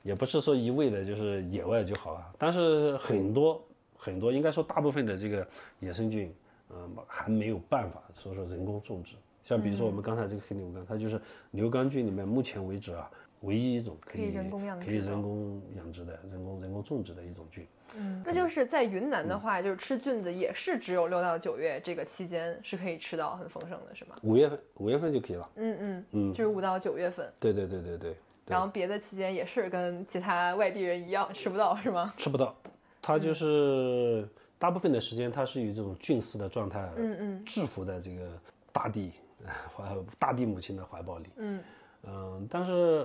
[0.03, 3.63] 也不是说一味的就是野外就好了，但是很多
[3.97, 5.47] 很多应该说大部分的这个
[5.81, 6.33] 野生菌，
[6.71, 9.15] 嗯、还没有办法说是人工种植。
[9.45, 11.21] 像比如说我们刚才这个黑牛肝，它就是
[11.53, 13.09] 牛肝菌里面目前为止啊
[13.41, 14.91] 唯一一种可以可以人工养殖的。
[14.91, 17.67] 可以人工养殖的、人工人工种植的一种菌。
[17.99, 24.17] 嗯那就是在云南的话，就是吃菌子也是只有六到九月这个期间是可以吃到很丰盛的，是吗？
[24.23, 25.49] 五月份，五月份就可以了。
[25.55, 32.13] 嗯嗯嗯，就是五到九月份，对对对对对，然后别的期间也是跟其他外地人一样吃不到，是吗？
[32.17, 32.55] 吃不到，
[33.01, 38.31] 它就是大部分的时间它是以这种菌丝的状态，嗯嗯，制服在这个
[38.73, 39.13] 大地
[39.75, 39.85] 怀
[40.19, 41.63] 大地母亲的怀抱里，嗯。
[42.09, 43.05] 嗯，但是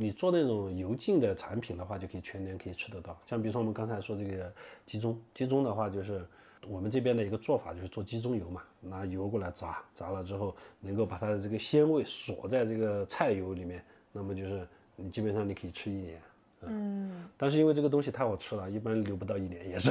[0.00, 3.14] 你做那种油浸的产品的话，就可以全年可以吃得到。
[3.26, 4.50] 像比如说我们刚才说这个
[4.86, 6.26] 鸡枞，鸡枞的话就是
[6.66, 16.18] 我们这边的一个做法，就是做鸡枞油嘛，拿油过来炸，炸了之后能够把它的这个鲜味锁在这个菜油里面，那么就是你基本上你可以吃一年。
[16.62, 19.90] 嗯，但是因为这个东西太好吃了，一般留不到一年，也是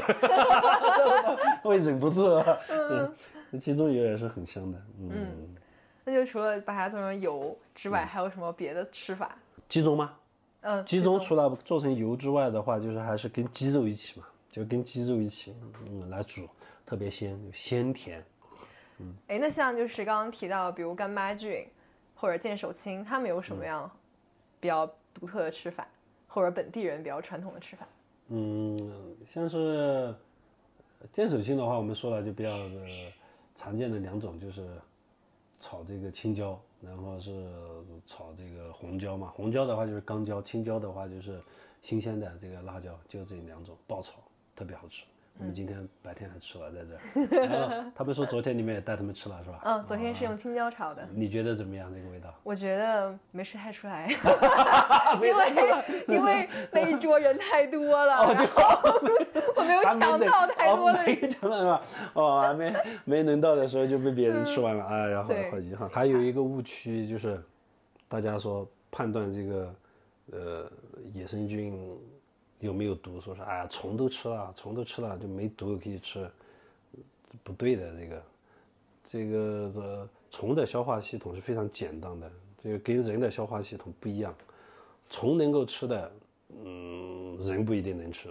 [1.62, 2.58] 会忍不住啊。
[2.72, 3.16] 嗯，
[3.52, 4.82] 那鸡枞油也是很香的。
[5.00, 5.56] 嗯，
[6.04, 9.38] 那就除了把它做成油之外，还有什么别的吃法？
[9.70, 10.14] 鸡枞吗？
[10.62, 15.56] 嗯，鸡枞除了做成油之外的话，就是还是跟鸡肉一起嘛，就跟鸡肉一起
[15.88, 16.50] 嗯来煮，
[16.86, 18.22] 特别鲜，鲜甜。
[18.98, 21.66] 嗯哎，那像就是刚刚提到，比如干妈菌
[22.16, 23.90] 或者见手青，他们有什么样
[24.60, 25.88] 比较独特的吃法，
[26.28, 27.88] 或者本地人比较传统的吃法？
[28.28, 30.14] 嗯，像是
[31.14, 33.14] 见手青的话，我们说了就比较呃
[33.56, 34.68] 常见的两种，就是
[35.62, 37.50] 炒这个青椒，然后是
[38.06, 39.30] 炒这个红椒嘛。
[39.30, 41.42] 红椒的话就是干椒，青椒的话就是
[41.82, 44.16] 新鲜的这个辣椒，就这两种爆炒，
[44.56, 45.06] 特别好吃。
[45.40, 49.62] 我们今天白天还吃了在这儿，然后他们说昨天你们也带他们吃了是吧？
[49.64, 51.90] 嗯，昨天是用青椒炒的，你觉得怎么样？
[51.94, 52.34] 这个味道？
[52.44, 54.10] 我觉得没吃太出来，
[55.24, 55.54] 因为
[56.10, 59.00] 因为那一桌人太多了，然后
[59.56, 61.82] 我没有抢到太多的抢到是吧？
[62.16, 62.74] 哦，还没
[63.06, 65.88] 没能到的时候就被别人吃完了，哎然后好遗憾。
[65.88, 67.42] 还有一个误区就是，
[68.10, 69.74] 大家说判断这个
[70.34, 70.72] 呃
[71.14, 71.98] 野生菌
[72.60, 76.30] 有没有毒，说是哎呀虫都吃了，虫都吃了就没毒可以吃，
[77.44, 78.24] 不对的这个。
[79.12, 84.36] 这个的虫的消化系统是非常简单的，这个跟人的消化系统不一样。
[85.10, 86.12] 虫能够吃的，
[86.64, 88.30] 嗯，人不一定能吃。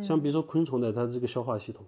[0.00, 1.84] 像比如说昆虫的，它这个消化系统，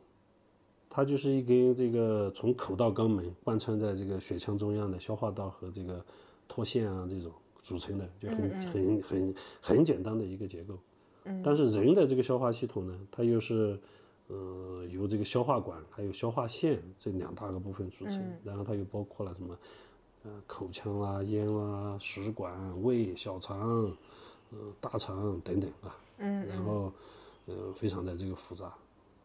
[0.90, 6.04] 它就是一根这个从口到肛门贯穿在这个血腔中央的消化道和这个
[6.48, 7.30] 脱腺啊这种
[7.62, 10.76] 组成的，就很很很很简单的一个结构。
[11.42, 13.78] 但是人的这个消化系统呢，它又是
[14.28, 19.58] 呃由这个消化管还有消化腺这两大个部分组成，然后它又包括了什么
[20.24, 23.92] 呃口腔啦、咽啦、食管、胃、小肠、
[24.50, 25.96] 呃大肠等等啊。
[26.18, 26.92] 嗯，然后
[27.46, 28.72] 呃非常的这个复杂，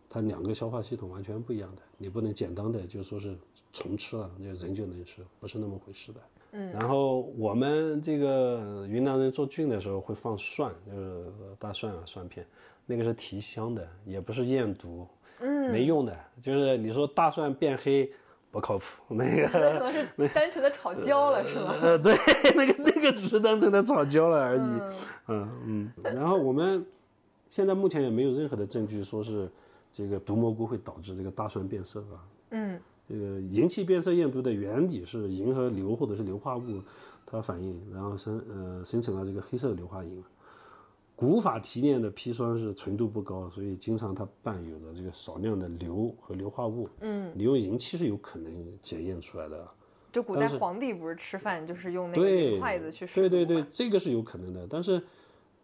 [0.10, 3.38] 它两个消化系统完全不一样的，你不能简单的就说是
[3.72, 6.20] 虫吃了，那人就能吃，不是那么回事的。
[6.54, 11.26] 嗯，然后我们这个云南人做菌的时候会放蒜，就是
[11.58, 12.46] 大蒜啊蒜片，
[12.86, 15.08] 那个是提香的，也不是验毒，
[15.40, 16.14] 嗯，没用的。
[16.42, 18.12] 就是你说大蒜变黑
[18.52, 21.76] 不靠谱， 那个可能是单纯的炒焦了，是吗？
[21.82, 22.16] 呃，对，
[22.54, 24.82] 那个那个只是单纯的炒焦了而已。
[25.28, 25.92] 嗯嗯。
[26.04, 26.86] 然后我们
[27.50, 29.50] 现在目前也没有任何的证据说是
[29.94, 32.20] 这个毒蘑菇会导致这个大蒜变色啊。
[32.50, 32.80] 嗯。
[33.12, 36.82] 这个银器变色验毒的原理是银和硫或者是硫化物，
[37.26, 40.24] 它反应，然后生呃生成了这个黑色的硫化银。
[41.14, 46.90] 古法提炼的砒霜是纯度不高，所以经常它伴有着这个少量的硫和硫化物。
[47.02, 49.68] 嗯，你用银器是有可能检验出来的。
[50.12, 55.02] 就古代皇帝不是吃饭就是用那个筷子去对对对，这个是有可能的，但是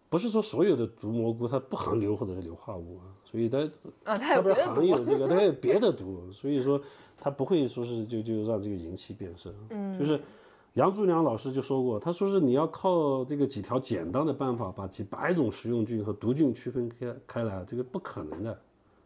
[0.10, 3.06] 不是说所有的毒蘑菇它不含硫或者是硫化物啊？
[3.24, 3.60] 所以它
[4.04, 6.82] 啊，它不是含有这个， 它有别的毒，所以说。
[7.20, 10.22] 它不会说是就就让这个银器变色，嗯，就是
[10.76, 18.62] 杨竹良老师就说过，他说是你要靠这个几条简单的办法把几百种食用菌和毒菌区分开开来，这个不可能的，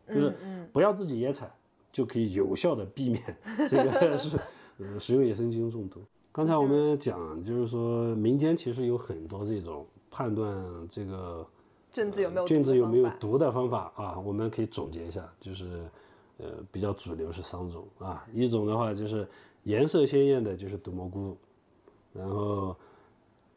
[0.10, 0.36] 就是
[0.74, 1.50] 不要自己野采
[1.90, 3.24] 就可以有效的避免
[3.70, 4.38] 这个是
[4.78, 6.02] 呃食用野生菌中毒。
[6.34, 11.47] 刚才我们讲就是说民间其实有很多这种判断这个
[11.91, 15.89] 菌子有没有菌子有没有毒的方法啊，我们可以总结一下，就是。
[16.38, 19.30] 呃，比较主流是三种啊，一种的话就是
[19.62, 21.38] 颜色鲜艳的，就是毒蘑菇，
[22.12, 22.76] 然后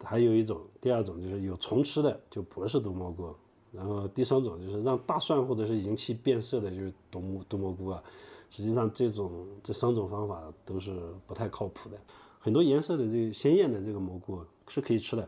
[0.03, 3.35] 还有一种，第二种就是有虫吃的，就不是毒蘑菇，
[3.73, 8.03] 然后第三种就是让大蒜或者是银器变色的，就是毒毒蘑菇啊。
[8.51, 10.95] 实际上这种这三种方法都是
[11.27, 11.97] 不太靠谱的。
[12.39, 15.27] 很多颜色的这个鲜艳的这个蘑菇是可以吃的，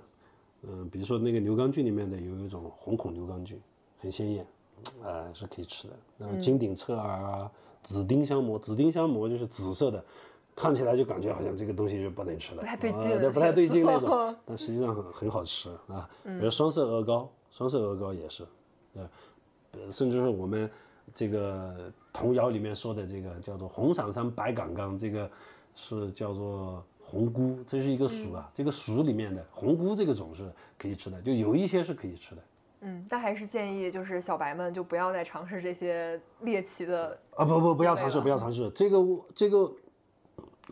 [0.68, 3.60] 嗯，比如说那个牛肝菌里面的有一种红孔牛肝菌，
[3.98, 4.46] 很鲜艳。
[5.02, 5.94] 呃，是可以吃的。
[6.18, 7.50] 然后金顶侧耳啊，
[7.82, 10.04] 紫丁香蘑，紫丁香蘑就是紫色的，
[10.54, 14.36] 看起来就感觉好像这个东西是不能吃的，不太对劲，不太对劲那种。
[14.44, 16.08] 但实际上很很好吃啊。
[16.22, 18.46] 比如双色鹅膏，双色鹅膏也是，
[18.94, 19.08] 呃，
[19.90, 20.70] 甚至是我们
[21.14, 25.28] 这个童谣里面说的这个叫做红伞伞白杆杆，这个
[25.74, 32.42] 是叫做红菇，这是一个属啊，这个属里面的红菇这个种是可以吃的，就有一些是可以吃的。
[32.80, 37.44] 嗯，但还是建议就是小白们就不要再尝试这些猎奇的啊！
[37.44, 38.68] 不不，不要尝试，不要尝试。
[38.74, 38.98] 这个
[39.34, 39.72] 这个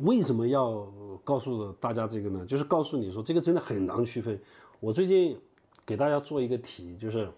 [0.00, 0.86] 为什么要
[1.22, 2.44] 告诉大家这个呢？
[2.46, 4.38] 就是告诉你说，这个真的很难区分。
[4.80, 5.38] 我最近
[5.86, 7.28] 给大家做一个题，就是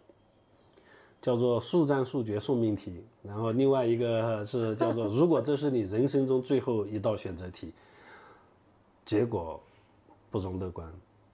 [1.23, 7.73] 叫做“速战速决送命题”，然后另外一个是叫做“如果这是你人生中最后一道选择题”，
[9.07, 9.59] 结果
[10.31, 10.87] 不容乐观，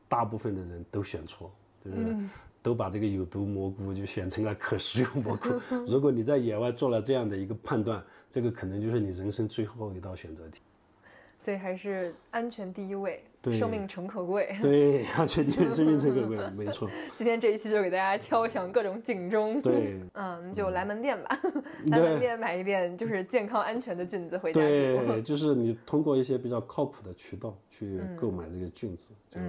[0.08, 1.50] 大部分的人都选错，
[1.84, 2.16] 就是。
[2.62, 5.48] 都把这个有毒蘑菇就选成了可食用蘑菇。
[5.84, 10.60] 如果你在野外做了这样的一个判断，这个可能就是你人生最后一道选择题。
[11.40, 14.54] 所以还是安全第一位，生命诚可贵。
[14.60, 16.88] 对，要确定，生命诚可贵，没错。
[17.16, 19.60] 今天这一期就给大家敲响各种警钟。
[19.60, 21.40] 对， 嗯，就来门店吧，
[21.90, 29.40] 来门店买一点就是健康安全的菌子回家对，就是你通过一些比较靠谱的渠道去购买这个菌子，就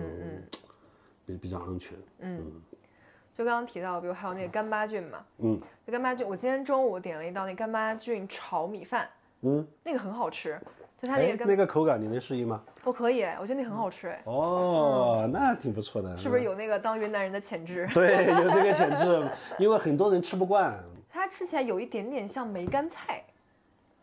[1.25, 1.97] 比比较安全。
[2.19, 2.61] 嗯。
[3.35, 9.09] 就刚刚提到，比如还有那个干巴菌嘛，嗯，那干巴菌，我今天中午点了一道那干巴菌炒米饭，
[9.41, 10.55] 嗯，那个很好吃，
[11.01, 12.63] 就它那个那个口感你能适应吗？
[12.83, 17.87] 我可以，我觉得那很好吃，哎，哦，那挺不错的，是不是有那个当云南人的潜质？
[17.93, 19.25] 对，有这个潜质，
[19.57, 20.77] 因为很多人吃不惯，
[21.09, 23.23] 它吃起来有一点点像梅干菜。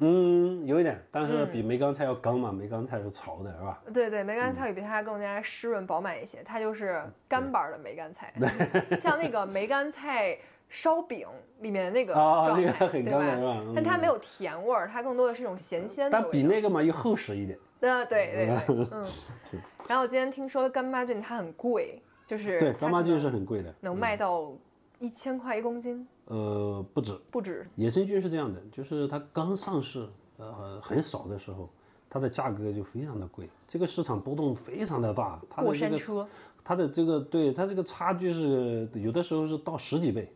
[0.02, 2.50] 嗯，有一点，但是比梅干菜要干嘛？
[2.50, 3.82] 梅干菜是潮的，是吧？
[3.92, 8.32] 对对，梅干菜比它更加湿润饱满一些，它就是干巴的梅干菜，
[8.98, 10.38] 像那个梅干菜
[10.70, 13.62] 烧饼里面那个状态，对吧？
[13.74, 17.58] 但它没有甜味儿，它更多的是一种咸鲜的但比那个嘛又厚实一点。
[17.80, 18.48] 对对对，
[18.92, 19.06] 嗯。
[19.88, 24.52] 然后我今天听说干巴菌它很贵，就是对干巴菌是很贵的，能卖到
[25.00, 26.06] 一千块一公斤。
[26.26, 27.66] 呃，不止，不止。
[27.74, 31.68] 野生菌是这样的，就是它刚上市，呃，很少的时候，
[32.08, 35.40] 它的价格就非常的贵，这个市场波动非常的大。
[35.50, 36.24] 它过山车。
[36.62, 40.32] 它的这个，对它这个差距是有的时候是到十几倍。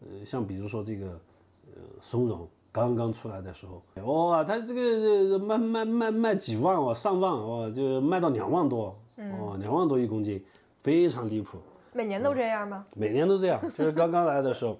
[0.00, 1.06] 呃，像比如说这个，
[1.76, 10.42] 呃，松茸刚刚出来的时候，哇，它这个卖卖卖卖几万哦，上万哦，就卖到两万多，哦，两万多一公斤，
[10.82, 11.58] 非常离谱。
[11.92, 12.84] 每年都这样吗？
[12.96, 14.76] 每年都这样，就是刚刚来的时候。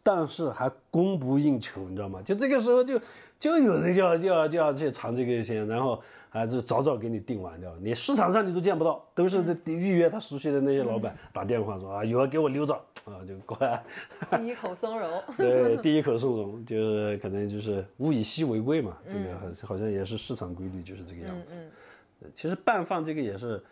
[0.00, 2.22] 但是还供不应求，你知道吗？
[2.24, 2.98] 就这个时候就
[3.38, 12.80] 就有人就要就要就要去尝这个鲜，然后啊就早早给你订完掉，你市场上你都见不到，都是预约他熟悉的那些老板打电话说啊有给我留着
[13.12, 13.82] 啊，就过来，
[14.38, 21.54] 第一口松茸， 对，第一口松茸，就是可能就是物以稀为贵嘛，这个好好像也是市场规律，就是这个样子。
[22.34, 23.62] 其实拌饭这个也是，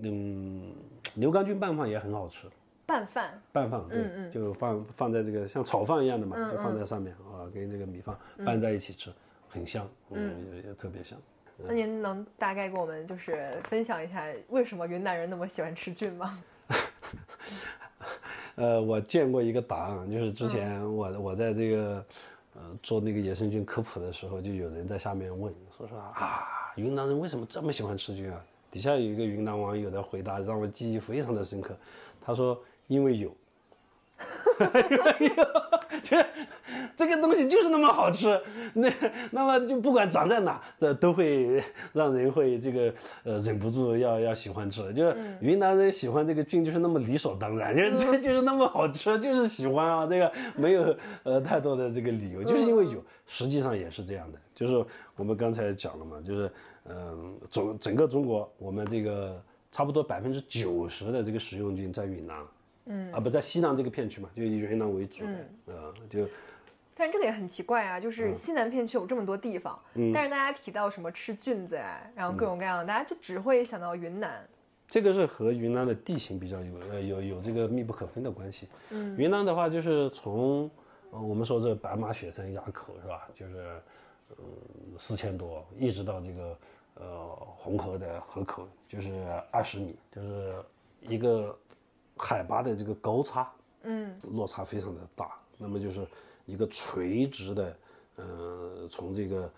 [0.00, 0.74] 嗯，
[1.14, 2.48] 牛肝菌拌饭也很好吃。
[2.84, 9.10] 拌饭，拌饭，对，就放放在这个像炒饭一样的嘛，就放在上面啊，跟这个米饭拌在一起吃，
[9.48, 11.18] 很香，嗯，也也特别香。
[11.56, 16.42] 那您能大概给我们就是分享一下，为什么云南人那么喜欢吃菌吗？
[18.54, 22.04] 呃，我见过一个答案，就是之前我我在这个
[22.54, 26.42] 呃做那个野生菌科普的时候，就有人在下面问，说说啊，
[26.76, 28.44] 云南人为什么这么喜欢吃菌啊？
[28.70, 31.76] 底下有一个云南网友的回答让我记忆非常的深刻，
[32.20, 32.58] 他说。
[32.88, 33.34] 因为有，
[34.58, 35.44] 因为有，
[36.04, 36.26] 这
[36.96, 38.40] 这个东西就是那么好吃，
[38.74, 38.90] 那
[39.30, 41.62] 那么就不管长在哪，这都会
[41.94, 42.92] 让人会这个
[43.22, 44.92] 呃忍不住要要喜欢吃。
[44.92, 50.06] 就是云南人喜欢这个菌，就是那么理所当然，就是这就是那么好吃，就是喜欢啊。
[50.06, 53.02] 这个没有呃太多的这个理由，就是因为有。
[53.24, 54.84] 实际上也是这样的，就是
[55.16, 56.50] 我们刚才讲了嘛，就是
[56.86, 62.36] 嗯，整整个中国，我们这个差不多百分之九十的这个食用菌在云南。
[62.86, 66.28] 嗯啊，不在西南这个片区嘛，就以云南为主的，呃，就，
[66.96, 74.44] 但是这个也很奇怪啊，就是西南片区有这么多地方，嗯但是大家提到什么吃菌子呀，然后各种各样的，大家就只会想到云南。
[74.88, 78.68] 这个是和云南的地形比较有呃有有这个密不可分的关系。
[78.90, 80.68] 嗯，云南的话就是从
[81.10, 83.80] 我们说这白马雪山垭口是吧，就是
[84.30, 84.44] 嗯
[84.98, 86.58] 四千多，一直到这个
[86.94, 87.26] 呃
[87.56, 90.56] 红河的河口，就是二十米，就是
[91.02, 91.56] 一个。
[92.24, 93.52] 海拔的这个高差，
[93.82, 95.32] 嗯，落差非常的大。
[95.58, 96.06] 那么就是
[96.46, 97.76] 一个垂直的，
[98.14, 99.52] 呃，从这个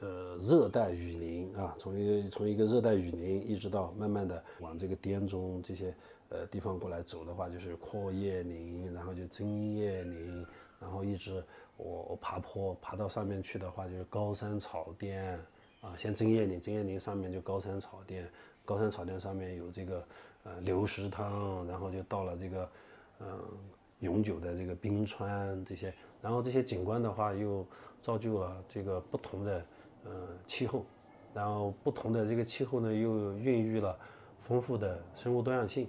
[0.00, 5.94] 呃热带雨林啊，从一个从一个热带雨林一直到慢慢的往这个滇中这些
[6.30, 10.44] 呃地方过来走的话，就是阔叶林，然后就针叶林，
[10.80, 11.42] 然后一直
[11.76, 15.38] 我我爬坡爬到上面去的话，就是高山草甸
[15.80, 18.28] 啊，先针叶林，针叶林上面就高山草甸，
[18.64, 20.04] 高山草甸上面有这个。
[20.44, 22.70] 呃，流石汤，然后就到了这个，
[23.20, 23.26] 嗯，
[23.98, 27.66] 永久的这个冰川这些，然后这些景观的话，又
[28.00, 29.66] 造就了这个不同的，
[30.04, 30.84] 呃，气候，
[31.34, 33.98] 然后不同的这个气候呢，又孕育了
[34.38, 35.88] 丰富的生物多样性，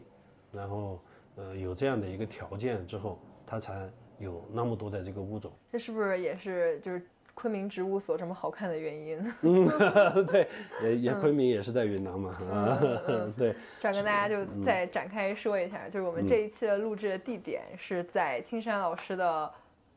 [0.52, 1.00] 然后，
[1.38, 3.90] 呃，有这样的一个条件之后，它才
[4.20, 5.52] 有那么多的这个物种。
[5.72, 7.02] 这是不是也是就是？
[7.42, 9.68] 昆明植物所这么好看的原因， 嗯，
[10.30, 10.48] 对，
[10.84, 12.38] 也也昆明也是在云南嘛，
[13.36, 13.56] 对。
[13.80, 19.52] 这样跟大家就再展开说一下，就是我们这一期的录制的地点是在青山老师的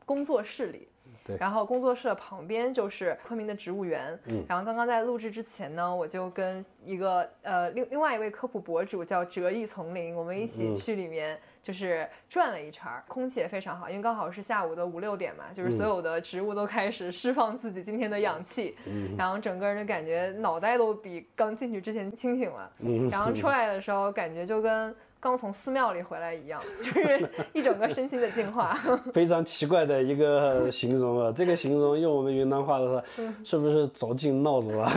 [0.07, 0.87] 工作室里，
[1.23, 1.37] 对。
[1.37, 4.43] 然后工作室的旁边就是昆明的植物园，嗯。
[4.49, 11.39] 然后刚刚在录制之前呢，我就跟一个呃另另外一位科普博主叫折翼丛林，我们一起去里面。
[11.65, 18.77] 就是转了一圈儿，空气也非常好，因为刚好是下午的五六点嘛，就是所有的植物都开始释放自己今天的氧气，
[19.17, 22.71] 然后整个人的感觉脑袋都比刚进去之前清醒了，
[23.09, 28.77] 然后出来的时候感觉就跟刚从寺庙里回来一样，就是 一整个身心的净化。
[29.11, 33.03] 非常奇怪的一个形容啊，这个形容用我们云南话的话，
[33.43, 34.91] 是不是着劲闹着了？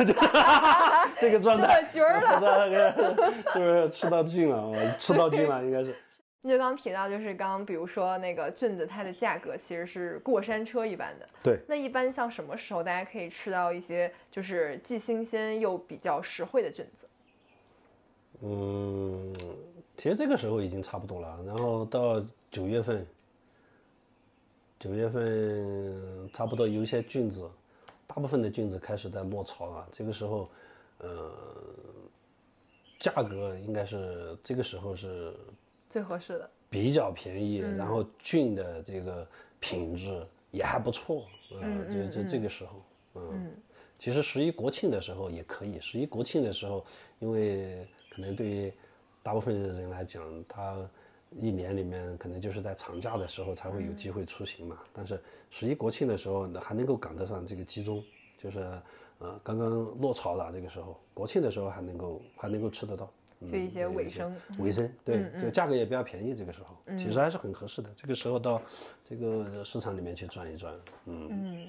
[1.18, 4.68] 这个状态，吃了菌了，是不是吃到菌了？
[4.68, 5.96] 我吃到菌了，应该是。
[6.44, 11.28] 就刚提到，就是刚比如说那个菌子，它的价格其实是过山车一般的。
[11.42, 11.58] 对。
[11.66, 17.08] 那一般像什么时候大家可以吃到一些就是既新鲜又比较实惠的菌子？
[18.40, 19.34] 嗯，
[19.96, 21.42] 其实这个时候已经差不多了。
[21.44, 22.22] 然后到
[22.52, 23.04] 九月份，
[24.78, 27.50] 九月份差不多有一些菌子，
[28.06, 29.88] 大部分的菌子开始在落潮了。
[29.90, 30.48] 这个时候，
[30.98, 31.32] 呃，
[33.00, 35.34] 价格应该是这个时候是。
[35.90, 39.26] 最合适的，比较便宜，然后菌的这个
[39.58, 41.26] 品质也还不错，
[41.60, 42.82] 嗯，就就这个时候，
[43.14, 43.54] 嗯，
[43.98, 46.84] 其实十一国庆的时候也可以，十一国庆的时候，
[47.18, 48.72] 因为可能对于
[49.22, 50.76] 大部分的人来讲，他
[51.38, 55.20] 一年里面可能就是在长假的时候才会有机会出行嘛，但是
[55.50, 58.02] 十一国庆的时候还能够赶得上这个集中，
[58.38, 58.60] 就是
[59.18, 59.70] 呃刚刚
[60.00, 63.10] 落潮了这个时候，国庆的时候还能够还能够吃得到。
[63.40, 67.88] 就一些尾声，尾声，对，就价格也比较便宜，这个时候其实还是很合适的。
[67.94, 68.60] 这个时候到
[69.04, 70.74] 这个市场里面去转一转，
[71.06, 71.68] 嗯嗯，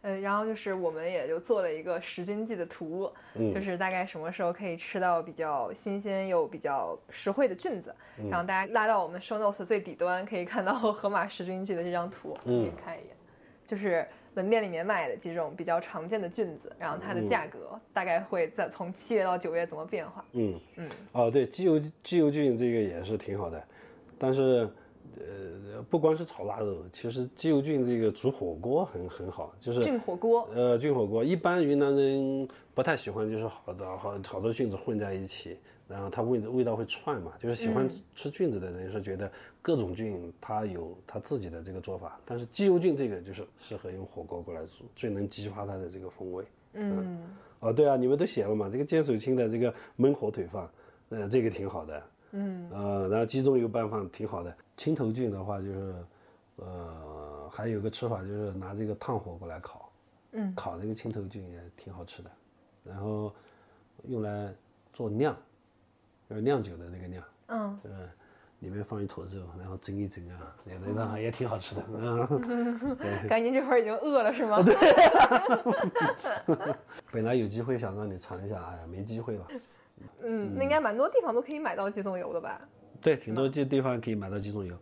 [0.00, 7.94] 呃，然后就是我们也就做了一个十均记的图，就是大概什么时候可以吃到比较新鲜又比较实惠的菌子。
[8.30, 13.14] 然后大家拉到我们 show notes 最底端，可以看到 河马十均记的这张图，可以看一眼，
[13.66, 14.08] 就是。
[14.34, 20.24] 门店里面卖的几种比较常见的菌子，然后它的价格大概会在从七月到九月怎么变化？
[20.32, 23.62] 嗯嗯，哦对，鸡油鸡油菌这个也是挺好的，
[24.18, 24.68] 但是，
[25.18, 30.48] 呃，不光是炒腊肉，其实鸡油菌这个煮火锅很很好，就是菌火锅。
[30.54, 35.58] 呃，菌火锅一般云南人不太喜欢，就是好的好好多菌子混在一起，
[35.92, 37.32] 然后它味味道会串嘛。
[37.38, 39.30] 就是喜欢吃菌子的人是觉得
[39.60, 46.44] 各种菌它有它自己的这个做法，但是鸡油菌这个就是适合用火锅过来煮，最能激发它的这个风味。
[46.72, 47.20] 嗯。
[47.60, 48.68] 哦，对啊，你们都写了嘛？
[48.68, 50.68] 这个坚手青的这个焖火腿饭，
[51.10, 52.02] 呃，这个挺好的。
[52.32, 52.68] 嗯。
[52.72, 54.52] 呃，然后鸡中油拌饭挺好的。
[54.76, 55.94] 青头菌的话，就是，
[56.56, 59.92] 呃，还有个吃法就是拿这个炭火过来烤。
[60.32, 60.52] 嗯。
[60.56, 62.30] 烤这个青头菌也挺好吃的，
[62.82, 63.32] 然后
[64.08, 64.52] 用来
[64.92, 65.36] 做酿，
[66.32, 67.22] 就是酿酒的那个酿。
[67.48, 67.78] 嗯。
[67.84, 68.08] 就是
[68.60, 71.82] 里面放一坨肉，然后蒸一蒸啊，也这样也挺好吃的。
[71.88, 72.96] 嗯。
[73.28, 74.62] 感觉这会儿已经饿了是吗？
[74.62, 74.74] 对。
[77.12, 79.46] 本来有机会想让你尝一下，哎呀，没机会了。
[80.22, 82.60] 嗯，那应该蛮多地方都可以买到鸡枞油的吧？
[83.02, 84.74] 对，挺多地地方可以买到鸡枞油。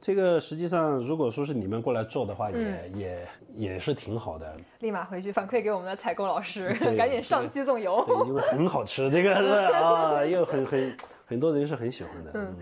[0.00, 4.56] 这个实际上，如果说是你们过来做的话，也也也是挺好的。
[4.80, 8.04] 立马回去反馈给我们的采购老师， 赶紧上鸡枞油。
[8.06, 10.96] 对，因为很好吃，这个 是啊，又很很
[11.26, 12.30] 很多人是很喜欢的。
[12.34, 12.56] 嗯。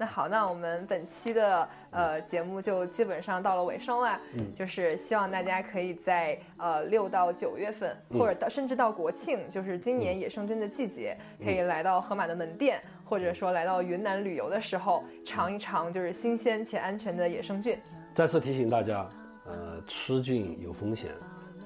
[0.00, 4.16] 那好，那我们本期的呃节目就基本上到了尾声了。
[4.36, 17.78] 嗯，就是希望大家可以在呃六到九月份，或者到甚至到国庆，就是今年野生菌的季节，可以来到河马的门店，或者说来到云南旅游的时候，尝一尝就是新鲜且安全的野生菌。
[18.14, 19.08] 再次提醒大家，
[19.46, 21.10] 呃，吃菌有风险，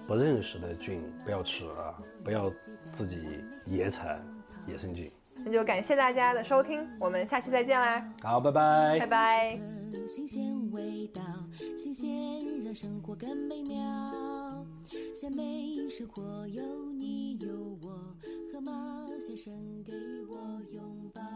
[0.07, 2.51] 不认识的菌不要吃啊，不要
[2.93, 3.19] 自己
[3.67, 4.21] 野采。
[4.65, 5.11] 野生菌，
[5.45, 8.09] 那就感谢大家的收听，我们下期再见啦！
[8.23, 9.59] 好，拜拜，拜拜。
[10.07, 10.41] 新鲜
[10.71, 11.21] 味道，
[11.77, 12.09] 新鲜
[12.65, 13.77] 让生活更美妙。
[15.13, 15.43] 鲜美
[15.91, 16.63] 生活有
[16.93, 17.91] 你有我，
[18.53, 19.93] 河马先生给
[20.29, 21.33] 我拥抱。